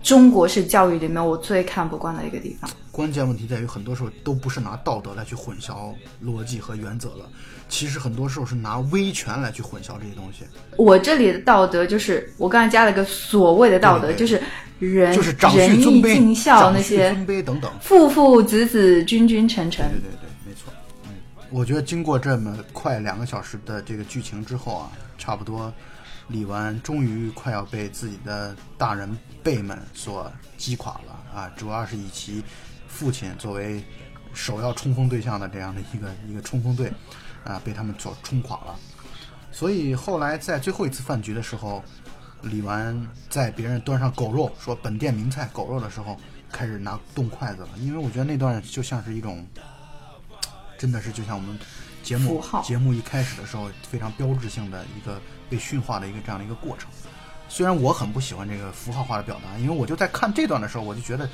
[0.02, 2.68] 中国式教育里面我最看不惯的一个地方。
[2.90, 7.24] 关键问题在于，很多时候都不是拿道德来去混淆逻辑和原则了，
[7.68, 10.44] 其实很多时候是拿威权来去混淆这些东西。
[10.76, 14.42] 我这里的道德就是我刚才加了个所谓的道德，对对就是
[14.80, 17.70] 人就是长仁义恤尊卑、尽孝那些尊卑等等。
[17.80, 19.86] 父父子子君君臣臣
[21.52, 25.70] 我觉得经过这么快两个小时的这个剧情之后啊，差不多
[26.28, 31.52] 李纨终于快要被自己的大人辈们所击垮了啊！
[31.54, 32.42] 主要是以其
[32.88, 33.84] 父亲作为
[34.32, 36.90] 首要冲锋对象的这样的一个 一个冲锋队
[37.44, 38.74] 啊，被他们所冲垮了。
[39.50, 41.84] 所以后来在最后一次饭局的时候，
[42.40, 46.16] 李纨在别人端上狗肉，说本店名菜狗肉的时候，
[46.50, 47.68] 开始拿动筷子了。
[47.78, 49.46] 因为我觉得那段就像是一种，
[50.82, 51.56] 真的是就像我们
[52.02, 56.90] 节目节目一开始的时候非常标志性的一个被驯化的一个这样的一个过程。
[57.48, 61.24] 虽然我很不喜欢这个符号化的表达，因为我就在看这段的时候，我就觉得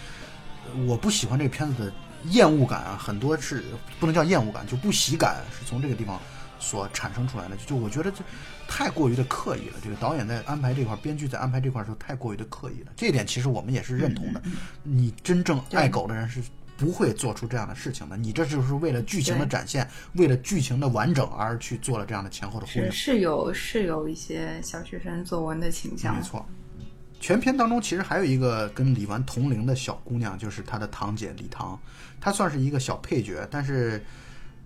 [0.66, 1.92] 呃我不喜欢这个片子的
[2.24, 3.64] 厌恶感啊，很多是
[3.98, 6.20] 不能叫厌恶感，就不喜感是从这个地方
[6.60, 7.56] 所产生出来的。
[7.56, 8.22] 就我觉得这
[8.68, 9.78] 太过于的刻意了。
[9.82, 12.92] 这个导演在安排这块，编剧在安排这块的时候太过于的刻意了。
[12.96, 14.42] 这一点其实我们也是认同的。
[14.82, 16.42] 你真正爱狗的人是
[16.78, 18.16] 不会做出这样的事情的。
[18.16, 22.92] 你这就是为了剧情的展现，为了剧情的完整而去做了这样的前后的呼应是。
[22.92, 26.46] 是有是有一些小学生作文的倾向没，错。
[27.20, 31.76] 全片当中其实还有一个跟李纨同龄的小姑娘，就是她的堂姐李唐，
[32.20, 34.00] 她算是一个小配角，但是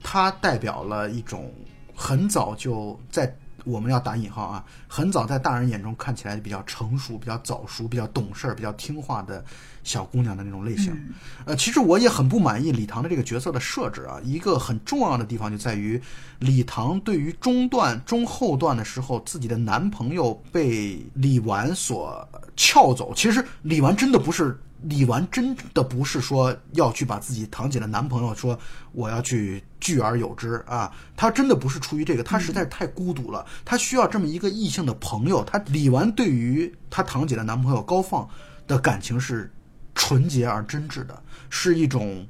[0.02, 1.50] 她代表了一种
[1.94, 3.34] 很早就在
[3.64, 9.44] 我们要打引号啊，很早在大人眼中看起来比较成熟、比较早熟、比较懂事儿、比较听话的
[9.84, 10.96] 小姑娘的那种类型。
[11.44, 14.20] 呃，其实我也很不满意李唐的这个角色的设置啊。
[14.24, 16.00] 一个很重要的地方就在于，
[16.38, 23.12] 李唐对于中段、中后段的时候，自己的男朋友被李纨所撬走。
[23.14, 24.58] 其实李纨真的不是。
[24.84, 28.58] 李纨真的不是说要去把自己堂姐的男朋友说
[28.92, 35.44] 我要去拒而有之啊，她真的不是出于这个，她实在是太孤独了，她需要这么一个异性的朋友。
[35.44, 38.28] 她李纨对于她堂姐的男朋友高放
[38.66, 39.52] 的感情是
[39.94, 42.26] 纯洁而真挚的，是一种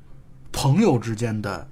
[0.51, 1.67] 朋友之间的，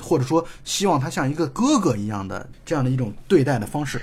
[0.00, 4.00] 或者说希望他像一个哥哥一样的这样的一种对待的方式。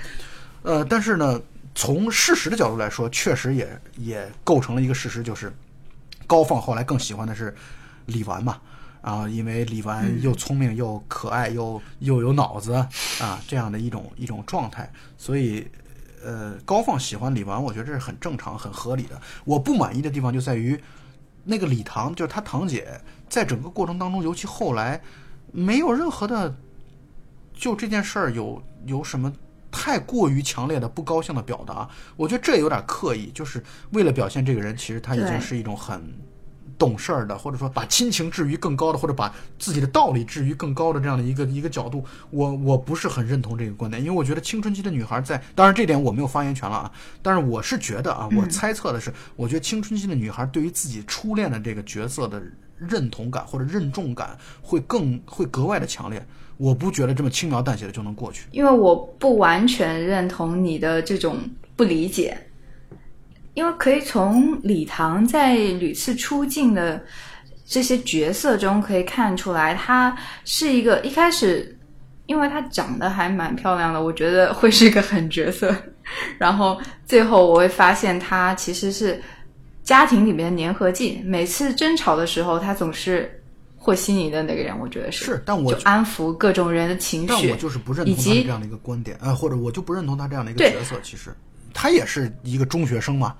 [0.62, 1.40] 呃，但是呢，
[1.74, 5.52] 从事实的角度来说，确实也也构成了一个事实，就是
[6.26, 7.54] 高放后来更喜欢的是
[8.06, 8.60] 李纨嘛。
[9.00, 12.72] 啊，因为李纨又聪明又可爱又又有脑子
[13.20, 15.68] 啊，这样的一种一种状态，所以
[16.24, 19.20] 呃，高放喜欢李纨，我觉得这是很正常、很合理的。
[19.44, 20.82] 我不满意的地方就在于，
[21.44, 22.98] 那个李唐就是他堂姐，
[23.28, 24.98] 在整个过程当中，尤其后来，
[25.52, 26.56] 没有任何的
[27.52, 29.30] 就这件事儿有有什么
[29.74, 31.88] 太过于强烈的不高兴的表达。
[32.16, 36.00] 我觉得这有点刻意，就是为了表现这个人，其实他已经是一种很。
[36.76, 52.42] 懂事儿的，或者说把亲情置于更高的，或者把自己的道理置于更高的这样的一个一个角度，我我不是很认同这个观点，因为我觉得青春期的女孩在，当然这点我没有发言权了啊，但是我是觉得啊，我猜测的是，我觉得青春期的女孩对于自己初恋的这个角色的
[52.78, 56.24] 认同感或者认重感会更会格外的强烈，
[56.56, 58.46] 我不觉得这么轻描淡写的就能过去。
[58.50, 61.38] 因为我不完全认同你的这种
[61.76, 62.36] 不理解，
[63.54, 67.02] 因为可以从李唐在屡次出镜的
[67.66, 71.76] 这些角色中可以看出来，他是一个一开始，
[72.26, 75.74] 因为他长得还蛮漂亮的，我觉得会是一个狠角色，
[76.38, 79.20] 然后最后我会发现他其实是
[79.84, 83.40] 家庭里面的粘合剂，每次争吵的时候，他总是。
[83.76, 90.96] 和稀泥的那个人，我觉得是，是但我就安抚各种人的情绪，但我就是不认同他这样的一个观点，呃，或者我就不认同他这样的一个角色。
[91.02, 91.36] 其实
[91.74, 93.34] 他也是一个中学生嘛，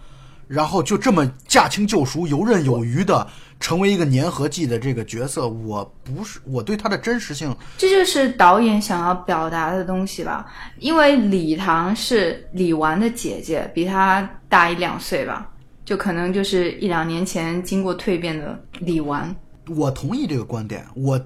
[0.47, 3.27] 然后就这么驾轻就熟、游刃有余的
[3.59, 10.45] 成为一个粘合剂的这个角色，我不是我对他的真实性，这就是导演想要表达的东西吧。
[10.79, 15.51] 因为李唐是李纨的姐姐，比他大一两岁吧，
[15.85, 19.35] 就可能就是一两年前经过蜕变的李纨。
[19.69, 21.21] 我同意这个观点，我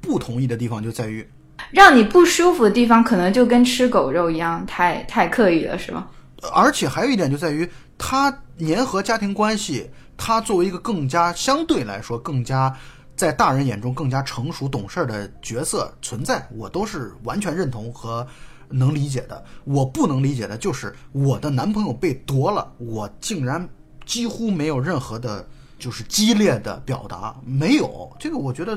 [0.00, 1.26] 不同意的地方就在于，
[1.70, 6.08] 让你不舒服的地方，可能就跟吃狗肉一样，太太刻意了，是吗？
[6.52, 12.74] 而且还有一点就在于他粘合家庭关系，他作为一个更加相对来说更加
[13.14, 18.26] 在大人眼中更加成熟懂事儿的角色存在，我都是完全认同和
[18.70, 19.44] 能理解的。
[19.64, 23.68] 我不能理解的就是我的男朋友被夺了，我竟然
[24.10, 25.46] 几乎没有任何的，
[25.78, 28.76] 就是激烈的表达，没有这个，我觉得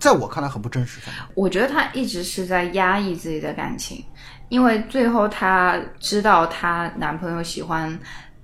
[0.00, 0.98] 在我看来很不真实。
[1.36, 4.04] 我觉得她一直是在压抑自己的感情，
[4.48, 7.96] 因为最后她知道她男朋友喜欢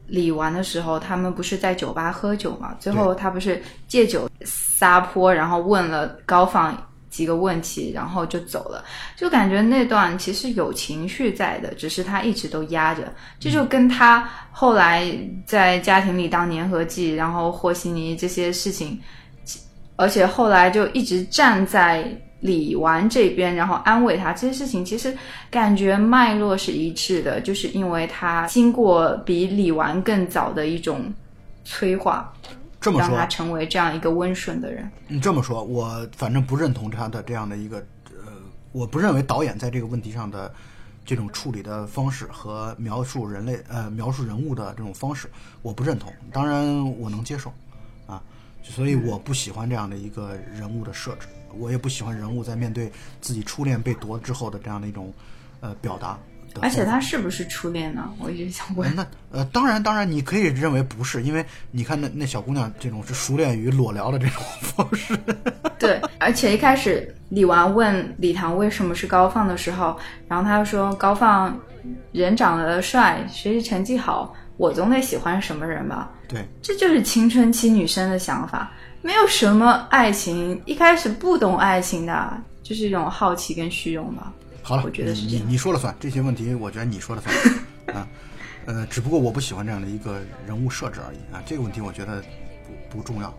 [0.06, 2.76] 李纨的时候，他们不是在酒吧喝酒嘛？
[2.78, 6.80] 最后他不是借酒撒泼，然后问了高放
[7.10, 8.82] 几个问题，然后就走了。
[9.16, 13.12] 就感觉那段其实有情绪在的，只是他一直都压着。
[13.38, 15.06] 这就跟他后来
[15.44, 18.98] 在家庭里当粘合剂，然后和稀泥这些事情，
[19.96, 22.10] 而且后来就一直站在。
[22.42, 25.14] 李纨这边，然后安慰他这些事情，其实
[25.50, 31.12] 感觉脉络是一致的，就是因为他经过比李纨更早的一种
[31.66, 32.32] 催化，
[32.80, 34.90] 这么说，让他成为这样一个温顺的人。
[35.06, 37.76] 你这么说，我反正不认同他的这样的一个
[38.10, 38.32] 呃，
[38.72, 40.52] 我不认为导演在这个问题上的
[41.04, 45.28] 这种处理的方式和描述人类呃描述人物的这种方式，
[45.60, 46.12] 我不认同。
[46.32, 47.52] 当然，我能接受
[48.06, 48.22] 啊，
[48.62, 51.28] 所以我不喜欢这样的一个人物的设置。
[51.58, 55.12] 我也不喜欢人物在面对自己初恋被夺之后的这样的一种，
[55.60, 56.16] 呃，表达。
[56.60, 58.10] 而且他是不是初恋呢？
[58.18, 58.92] 我一直想问。
[58.96, 65.16] 那呃，当然，当然，你可以认为不是，因为你看那那小姑娘这种是熟练于裸聊的这种方式。
[65.78, 69.96] 对，而且一开始李纨问李唐为什么是高放的时候，
[70.26, 71.56] 然后他就说高放
[72.12, 76.10] 人长得帅，学习成绩好，我总得喜欢什么人吧？
[76.28, 78.70] 对，这就是青春期女生的想法。
[79.02, 84.30] 没有什么爱情，一开始不懂爱情的，就是一种好奇跟虚荣吧。
[84.62, 87.34] 好了，我觉得是你你说了算，这些问题我觉得你说了算
[87.96, 88.06] 啊。
[88.66, 91.42] 呃，只不过我不喜欢这样的一个人物设置而已啊。
[91.46, 92.22] 这个问题我觉得
[92.90, 93.34] 不不重要。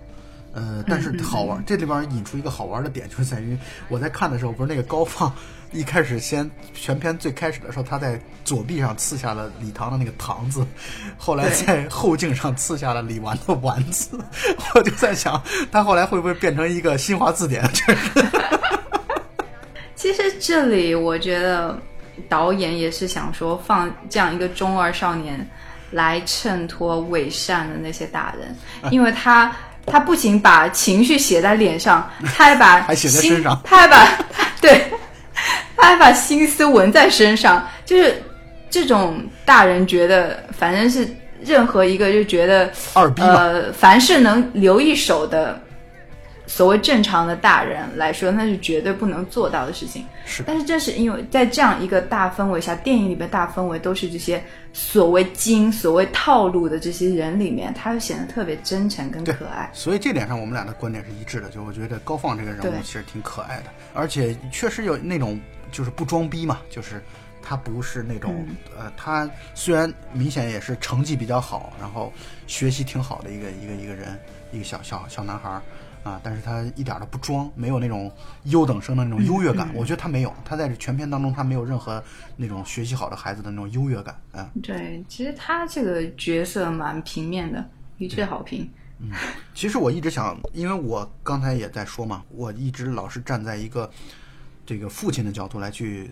[0.54, 3.58] 呃，但是好玩，这里边引出一个好玩的点，就是在于
[3.88, 5.34] 我在看的时候，不是那个高放
[5.72, 10.66] 一开始先全篇最开始的时候，他在左臂上刺下了李唐的那个唐字，
[11.18, 14.20] 后来在后颈上刺下了李纨的纨字，
[14.76, 15.42] 我就在想，
[15.72, 17.64] 他后来会不会变成一个新华字典？
[20.02, 21.78] 其实这里我觉得
[22.28, 25.48] 导演也是想说，放这样一个中二少年
[25.92, 28.56] 来衬托伪善的那些大人，
[28.92, 29.52] 因为他。
[29.84, 34.08] 他不仅把情绪写在脸上，他还把 还写在身上，他还把
[34.62, 34.86] 对，
[35.76, 37.68] 他还把心思纹在身上。
[37.84, 38.22] 就是
[38.70, 41.08] 这种大人觉得，反正是
[41.44, 45.60] 任何一个就觉得二逼呃，凡是能留一手的。
[46.52, 50.06] 所谓正常的大人来说，那是绝对不能做到的事情。
[50.26, 54.44] 是，但是正是因为在这样一个大氛围下，电影里边大氛围都是这些
[54.74, 59.72] 所谓精、所谓套路的这些人里面，他又显得特别真诚跟可爱。
[59.74, 61.48] 所以这点上，我们俩的观点是一致的。
[61.48, 65.40] 就我觉得高放这个人物其实挺可爱的，而且确实有那种
[65.72, 67.02] 就是不装逼嘛，就是
[67.42, 68.46] 他不是那种
[68.78, 72.12] 呃，他虽然明显也是成绩比较好，然后
[72.46, 74.20] 学习挺好的一个一个一个人，
[74.52, 75.62] 一个小小小男孩。
[76.04, 76.20] 啊！
[76.24, 78.12] 但是他一点都不装，没有那种
[78.46, 79.70] 优等生的那种优越感。
[79.76, 82.04] 我觉得他没有，他在这全片当中，他没有任何
[82.36, 84.20] 那种学习好的孩子的那种优越感。
[84.34, 87.64] 嗯，对，其实他这个角色蛮平面的，
[87.98, 88.68] 一致好评。
[89.00, 89.12] 嗯，
[89.54, 93.90] 其实我一直想，因为我刚才也在说嘛，我一直老是站在一个
[94.66, 96.12] 这个父亲的角度来去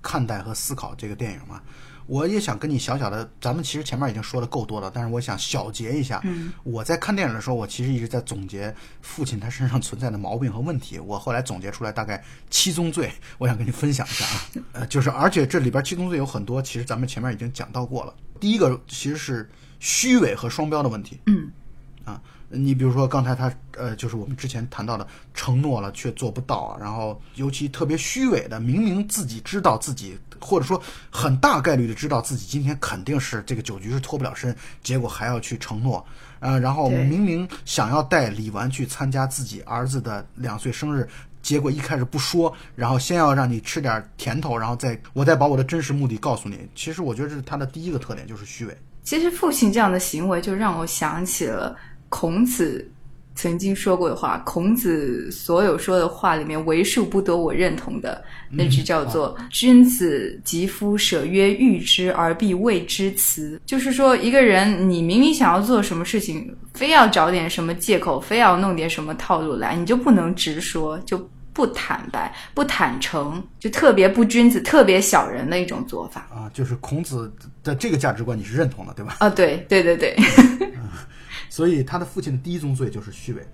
[0.00, 1.60] 看待和思考这个电影嘛。
[2.08, 6.20] 我也想跟你小小的，咱们其实前面已经说的够多了，但是我想小结一下。
[6.24, 10.98] 嗯，我在看电影的时候，我其实一直在总结父亲他身上存在的毛病和问题。
[10.98, 14.40] 我后来总结出来大概七宗罪，我想跟你分享一下啊。
[14.72, 18.14] 呃，就是而且这里边七宗罪有很多，其实咱们前面已经讲到过了。
[18.40, 19.48] 第一个其实是
[19.78, 21.20] 虚伪和双标的问题。
[21.26, 21.50] 嗯，
[22.04, 22.20] 啊。
[22.48, 30.80] 你比如说刚才他呃，就是我们之前谈到的承诺了却做不到，然后尤其特别虚伪的，明明自己知道自己或者说
[31.10, 36.04] 很大概率的知道自己今天肯定是这个酒局是脱不了身，结果还要去承诺，
[36.40, 41.06] 呃，然后明明想要带李纨去参加自己儿子的两岁生日，
[41.42, 46.68] 结果一开始不说，然后先要让你吃点甜头，然后再我再把我的真实目的告诉你。
[46.74, 48.76] 其实我觉得这是他的第一个特点，就是虚伪。
[49.04, 51.76] 其实父亲这样的行为就让我想起了。
[52.08, 52.90] 孔子
[53.34, 76.50] 曾经说过的话，孔子所有说的话里面，为数不多我认同的那句叫做“君子疾夫舍曰欲之而必谓之辞”，就是说，一个人你明明想要做什么事情，非要找点什么借口，非要弄点什么套路来，你就不能直说，就不坦白、不坦诚，就特别不君子、特别小人的一种做法啊。
[76.52, 77.32] 就是孔子
[77.62, 79.16] 的这个价值观，你是认同的，对吧？
[79.20, 80.16] 啊，对对对对。
[81.48, 83.46] 所以他的父亲的第一宗罪就是虚伪，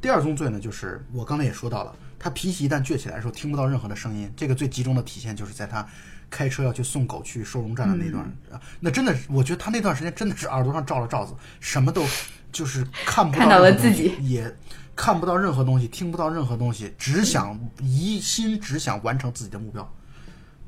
[0.00, 4.30] 第二宗罪呢，就是我刚才也说到了，他脾气一旦倔起来的时候，听不到任何的声音。
[4.36, 5.86] 这个最集中的体现就是在他
[6.30, 8.22] 开车要去送狗去收容站的那段
[8.52, 12.04] 啊，那真的是，我觉得他那段时间真的是耳朵上罩了罩子，什么都
[12.52, 14.54] 就是看不到了自己，也
[14.94, 19.90] 看不到任何东西，听不到任何东西，只想一心只想完成自己的目标。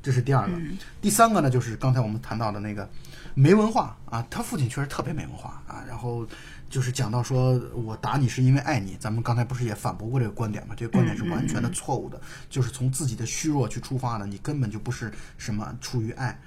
[0.01, 0.53] 这是第二个。
[0.55, 2.89] 嗯第三个呢，就是刚才我们谈到的那个
[3.35, 6.25] 没文化啊，他父亲确实特别没文化啊，然后
[6.71, 10.73] 就是讲到说我打你是因为爱你，咱们刚才不是也反驳过这个观点吗？
[10.75, 12.19] 这个观点是完全的错误的，
[12.49, 16.39] 就是从自己的虚弱去出发的，你根本就不是什么出于爱。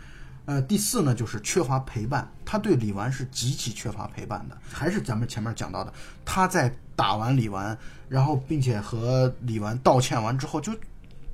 [0.47, 5.93] 呃，第四呢，就是缺乏陪伴，他对李纨是极其缺乏陪伴的，还是咱们前面讲到的，
[6.25, 7.77] 他在打完李纨，
[8.09, 10.73] 然后并且和李纨道歉完之后，就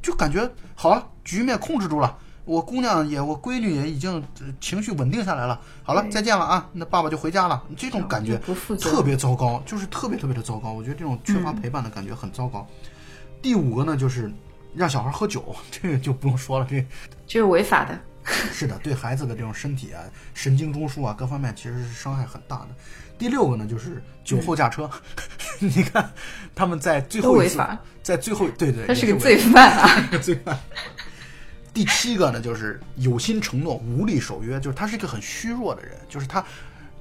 [0.03, 2.18] 就感觉好了，局面控制住了。
[2.45, 5.61] 我姑娘也，我闺女也已经呃情绪稳定下来了。
[5.82, 6.68] 好了，再见了啊！
[6.72, 7.62] 那爸爸就回家了。
[7.76, 10.72] 这种感觉不负责特别糟糕，就是特别特别的糟糕。
[10.72, 12.66] 我觉得这种缺乏陪伴的感觉很糟糕。
[13.41, 14.32] 第五个呢，就是
[14.74, 16.84] 让小孩喝酒，这个就不用说了，这
[17.26, 17.99] 这是违法的。
[18.53, 20.03] 是的，对孩子的这种身体啊、
[20.34, 22.68] 神经中枢啊各方面其实是伤害很大的。
[23.18, 24.88] 第六个呢，就是酒后驾车。
[25.59, 26.11] 你看
[26.55, 30.09] 他们在最后一次违法，在最后对对，他 是个罪犯啊！
[30.11, 30.59] 个罪犯。
[31.72, 36.44] 第七个呢，就是有心承诺，无力守约，就是他是一个很虚弱的人，就是他，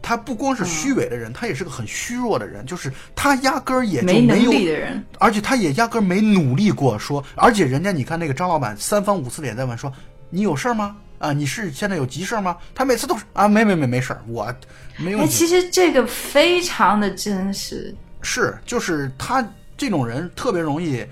[0.01, 9.91] 他不光是虚伪的人，他也是个很虚弱的人，就是他压根儿也就没能有力的人，而且他也压根儿没努力过说，而且人家你看那个张老板三番五次的也在问说，
[10.29, 10.95] 你有事儿吗？
[11.17, 12.55] 啊，你是现在有急事儿吗？
[12.73, 14.53] 他每次都是啊，没没没没事儿，我
[14.97, 17.93] 没有哎，其实这个非常的真实。
[18.21, 19.45] 是，就是他
[19.75, 21.05] 这种人特别容易，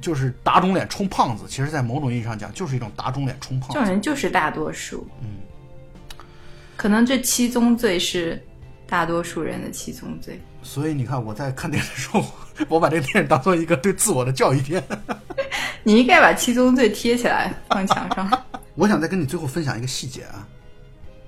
[0.00, 1.44] 就是打肿脸充胖子。
[1.48, 3.88] 其实，在某种意义上讲，就是一种打肿脸充胖子这种。
[3.90, 5.06] 人就是大多数。
[5.22, 5.28] 嗯，
[6.76, 8.42] 可能这七宗罪是
[8.86, 10.40] 大多数人的七宗罪。
[10.62, 12.24] 所以你看，我在看电影的时候，
[12.68, 14.82] 我把这个电影当做一个对自我的教育片。
[15.84, 18.44] 你应该把七宗罪贴起来放墙上。
[18.74, 20.48] 我想再跟你最后分享一个细节啊，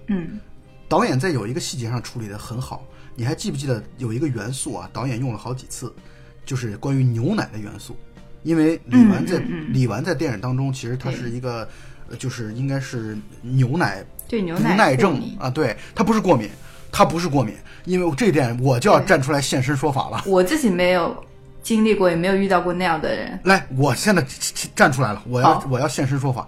[0.06, 0.40] 嗯，
[0.88, 2.84] 导演在有一个细节上处理的很好。
[3.14, 4.90] 你还记不记得有一个元素啊？
[4.92, 5.94] 导演用了好几次，
[6.44, 7.96] 就是关于牛奶的元素。
[8.46, 9.38] 因为李纨在、
[9.70, 11.68] 李纨在电影当中，其实她是一个，
[12.08, 16.48] 呃就是应该是牛奶对牛不耐症啊，对，她不是过敏，
[16.92, 17.52] 她不是过敏。
[17.84, 20.22] 因为这一点我就要站出来现身说法了。
[20.26, 21.24] 我自己没有
[21.60, 23.38] 经历过，也没有遇到过那样的人。
[23.42, 24.24] 来，我现在
[24.76, 26.46] 站出来了，我要好我要现身说法。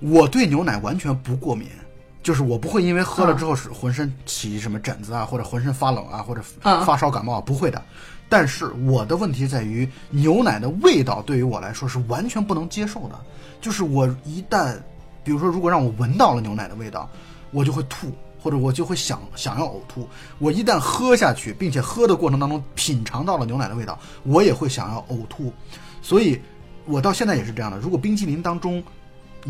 [0.00, 1.68] 我对牛奶完全不过敏，
[2.22, 7.80] 就是我不会因为喝了之后是浑身起什么疹子啊，或者浑身发冷啊，或者嗯发烧感冒啊，不会的。
[8.30, 13.20] 但是我的问题在于牛奶的味道对于我来说是完全不能接受的，
[13.60, 14.74] 就是我一旦，
[15.22, 17.06] 比如说如果让我闻到了牛奶的味道，
[17.50, 18.10] 我就会吐。
[18.42, 20.08] 或者我就会想想要呕吐，
[20.38, 25.52] 我一旦喝下去，并且喝的过程当中品尝到了牛奶的味道，我也会想要呕吐。
[26.00, 26.40] 所以，
[26.86, 27.76] 我到现在也是这样的。
[27.76, 28.82] 如果冰淇淋当中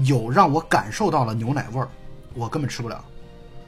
[0.06, 1.86] 有让我感受到了牛奶味儿，
[2.34, 3.04] 我根本吃不了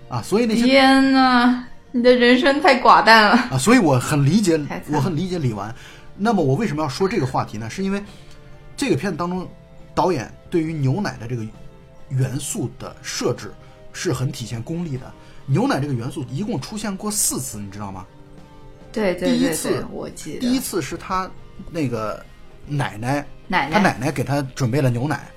[0.09, 0.21] 啊。
[0.21, 3.37] 所以那些天呐，你的人生太寡淡了。
[3.51, 5.73] 啊，所以我很理解我很理解李纨。
[6.17, 7.71] 那么我为什么要说这个话题呢？
[7.71, 8.03] 是因为
[8.77, 9.47] 这个片子当中，
[9.95, 11.47] 导演对于牛奶的这个
[12.09, 13.53] 元素的设置
[13.93, 15.13] 是很体现功力的。
[15.47, 18.05] 牛奶这个元素一共出现过四次，你知道吗？
[18.93, 20.41] 对对对第一次，我记得。
[20.41, 21.31] 第一次是他
[21.71, 22.25] 那个
[22.67, 25.29] 奶奶，奶他奶奶给他准备了牛奶，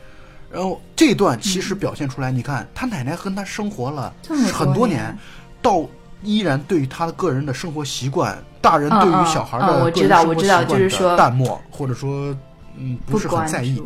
[0.52, 4.14] 然后这段其实表现出来，你看他奶奶跟他生活了
[4.54, 5.18] 很多年
[5.62, 5.88] 到
[6.24, 12.36] 依然对于他的个人的生活习惯，大人对于小孩的我个人生活知道我知道习惯的就是说淡漠，或者说
[12.78, 13.82] 嗯不是很在意。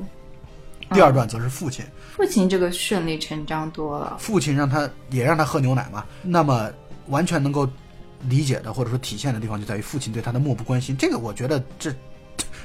[0.92, 4.18] 第二段则是父亲，父亲这个顺理成章多了。
[4.20, 6.68] 父亲让他也让他喝牛奶嘛，那么
[7.10, 7.70] 完全能够
[8.28, 10.98] 理解的或者说体现的地方就在于父亲对他的漠不关心。
[10.98, 11.94] 这个我觉得这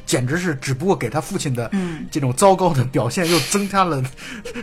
[0.07, 4.03] 简直是只不过给他父亲的嗯这种糟糕的表现又增加了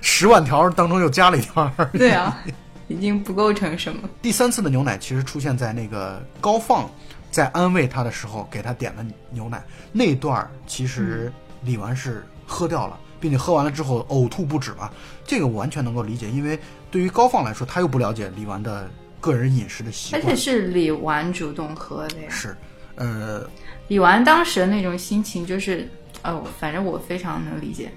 [0.02, 2.00] 十万条当中又加了一条而已。
[2.00, 2.44] 对啊，
[2.92, 4.10] 已经不构成什么。
[4.22, 6.90] 第三次的牛奶其实出现在那个高放
[7.32, 11.32] 在安慰他的时候给他点了牛奶那段儿，其实
[11.64, 14.90] 李纨是喝掉了，并且喝完了之后呕吐不止嘛。
[15.26, 18.90] 这个我完全能够理解，因为对于高放来说，他又不了解李纨的
[19.22, 20.22] 个人饮食的习惯。
[20.22, 22.30] 而且是李纨主动喝的呀。
[22.30, 22.56] 是，
[22.96, 23.48] 呃，
[23.88, 25.90] 李纨当时的那种心情就是，
[26.24, 27.90] 哦，反正我非常能理解。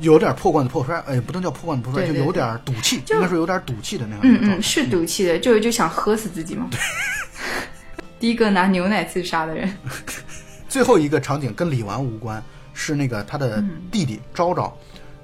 [0.00, 4.38] 有点破罐子破摔，哎，不能叫破罐子破摔，对对就有点赌气，应该说有点赌气的那样嗯。
[4.42, 6.68] 嗯，是赌气的，就是就想喝死自己嘛。
[8.18, 9.72] 第一个拿牛奶自杀的人，
[10.68, 12.42] 最后一个场景跟李纨无关，
[12.74, 14.76] 是那个他的弟弟昭昭，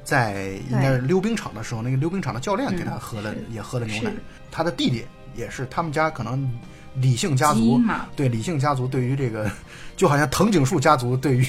[0.02, 4.10] 在应该是溜冰场的时候，那个溜冰场的教练给他喝了，也喝了牛奶。
[4.50, 5.04] 他的弟弟
[5.34, 6.50] 也是他们家可能
[6.94, 7.78] 李姓家族
[8.14, 9.50] 对李姓家族对于这个，
[9.96, 11.46] 就好像藤井树家族对于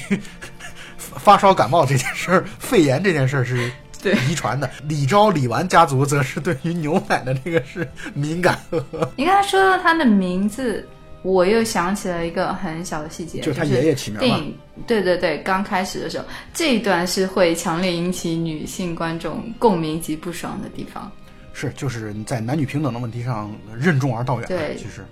[0.98, 3.70] 发烧感冒这件事儿、肺炎这件事儿是。
[4.00, 7.84] 对遗传的李昭、李纨家族则是对于牛奶的这个是
[8.14, 8.56] 敏感
[9.16, 10.88] 你刚才说到他的名字
[11.22, 14.20] 我又想起了一个很小的细节，就是他爷爷起名。
[14.20, 16.24] 电影对对对，刚开始的时候
[16.54, 21.10] 这一段是会强烈引起女性观众共鸣及不爽的地方。
[21.52, 24.46] 是，就是在男女平等的问题上任重而道远。
[24.46, 25.04] 对，其实，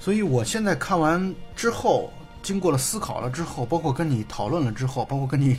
[0.00, 2.12] 所以我现在看完之后，
[2.46, 5.58] 经过了思考了之后，包括跟你讨论了之后，包括跟你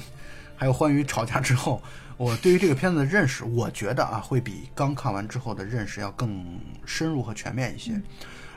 [0.56, 1.84] 还有欢愉吵架之后，
[2.16, 8.02] 我对于这个片子的认识，我觉得啊，会比刚看完之后的认识要更深入和全面一些。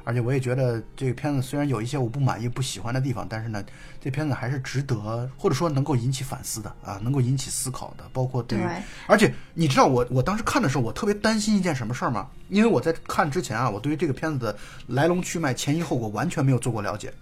[0.04, 3.60] 而且我也觉得这个片子虽然有一些我不满意、不喜欢的地方，但是呢，
[4.00, 8.04] 这片子还是值得，或者说能够引起反思的啊，能够引起思考的。
[8.12, 8.62] 包括对于，
[9.08, 12.28] 而且你知道我我当时看的时候，我特别担心一件什么事儿吗？
[12.48, 14.56] 因为我在看之前啊，我对于这个片子的
[14.86, 17.12] 来龙去脉、前因后果完全没有做过了解，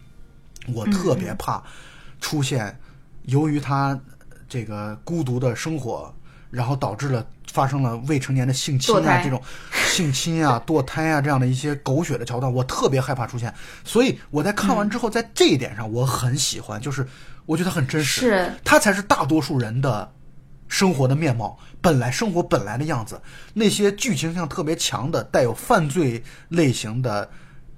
[0.75, 1.63] 我特别怕
[2.21, 2.79] 出现
[3.23, 3.99] 由于他
[4.49, 6.15] 这个孤独的生活，
[6.51, 7.27] 然后导致了。
[7.51, 9.43] 发生了未成年的性侵啊，这种
[9.87, 13.53] 性侵啊、 堕胎啊这样的一些狗血的桥段，我特别害怕出现。
[13.85, 17.09] 所以我在看完之后，在这一点上我很喜欢，就是
[17.47, 20.13] 我觉得很真实，是它才是大多数人的
[20.69, 23.19] 生活的面貌，本来生活本来的样子。
[23.55, 27.29] 那些剧情性特别强的、带有犯罪类型的，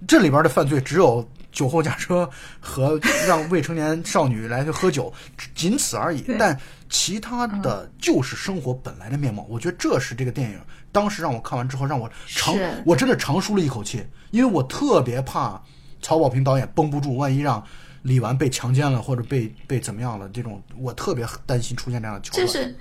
[0.06, 1.26] 这里边的犯罪只有。
[1.52, 2.28] 酒后驾车
[2.60, 5.12] 和让未成年少女来去喝酒，
[5.54, 6.24] 仅此而已。
[6.38, 9.46] 但其他的就是生活本来的面貌。
[9.48, 10.58] 我觉得这是这个电影
[10.92, 15.60] 当时让我看完之后让我长，我真的长舒了一口气，因为我特别怕
[16.02, 17.64] 曹保平导演绷不住，万一让
[18.02, 22.46] 李纨被强奸了或者被被怎么样了，这种我特别担心出现这样的桥段。
[22.46, 22.76] 这是，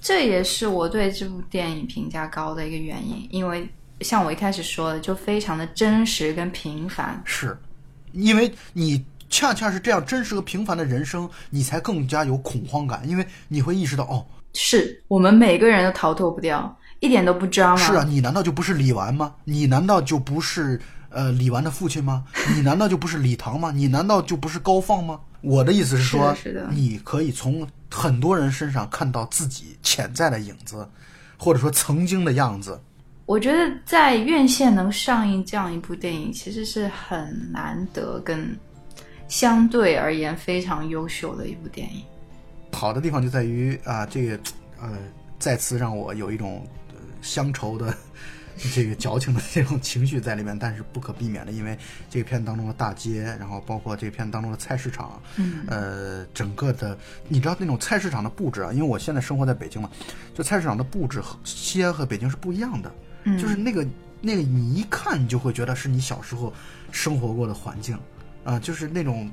[0.00, 3.66] 这也是我对这部电影评价高的一个原因，因为
[4.00, 7.20] 像我一开始说的，就非常的真实跟平凡。
[7.24, 7.56] 是。
[8.12, 17.76] 因为你恰恰是这样真实和平凡的人生，你才更加有恐慌感，因为你会意识到，哦，是我们每个人都逃脱不掉，一点都不渣吗？
[17.76, 19.34] 是啊，你难道就不是李纨吗？
[19.44, 20.80] 你难道就不是
[21.10, 22.24] 呃李纨的父亲吗？
[22.56, 23.70] 你难道就不是李唐吗？
[23.70, 25.20] 你难道就不是高放吗？
[25.40, 26.34] 我的意思是说，
[26.70, 30.88] 你可以从很多人身上看到自己潜在的影子，
[31.36, 32.80] 或者说曾经的样子。
[33.28, 38.58] 我觉得在院线能上映这样一部电影，其实是很难得，跟
[39.28, 42.02] 相对而言非常优秀的一部电影。
[42.72, 44.40] 好的地方就在于啊，这个
[44.80, 44.96] 呃，
[45.38, 46.66] 再次让我有一种
[47.20, 47.94] 乡愁的
[48.56, 51.76] 这个矫情的这种情绪在里面，但是不可避免的，因为
[52.08, 56.96] 这个片当中的大街，然后包括这个片当中的菜市场，嗯，呃，整个的，
[57.28, 59.90] 你知道那种菜市场的布置啊，因为我现在生活在北京嘛，
[60.34, 62.90] 就菜市场的布置和西安和北京是不一样的。
[63.24, 63.86] 就是那个
[64.20, 66.52] 那个，你一看你就会觉得是你小时候
[66.90, 67.98] 生活过的环境，
[68.44, 69.30] 啊，就是那种，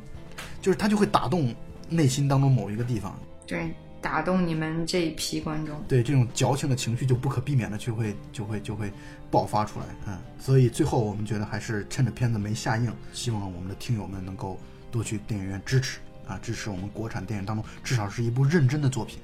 [0.62, 1.54] 就是它就会打动
[1.90, 3.18] 内心当中某一个地方，
[3.48, 8.92] 对，打动你们这一批观众，对这种矫情的情绪就不可避免的就会就会就会
[9.32, 14.60] 爆发出来，嗯，所以最后我们觉得还是趁着片子没下映，希望我们的听友们能够
[14.92, 19.20] 多去电影院支持啊，支持我们国产电影当中至少是一部认真的作品，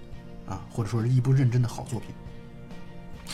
[0.47, 2.09] 啊，或者说是一部认真的好作品。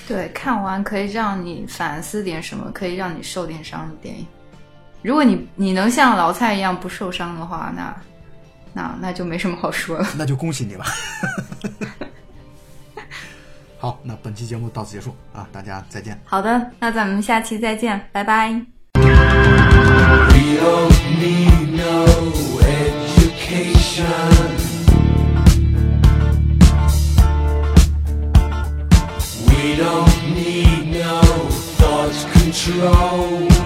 [0.07, 4.25] 对，看完可以让你反思点什么，可以让你受点伤的电影。
[5.01, 7.95] 如果你你能像老蔡一样不受伤的话，那
[8.73, 10.07] 那那就没什么好说了。
[10.17, 10.85] 那就恭喜你了。
[13.79, 16.19] 好，那本期节目到此结束啊，大家再见。
[16.25, 18.59] 好的，那咱们下期再见，拜拜。
[23.59, 24.56] We
[29.77, 31.21] don't need no
[31.77, 33.56] thought control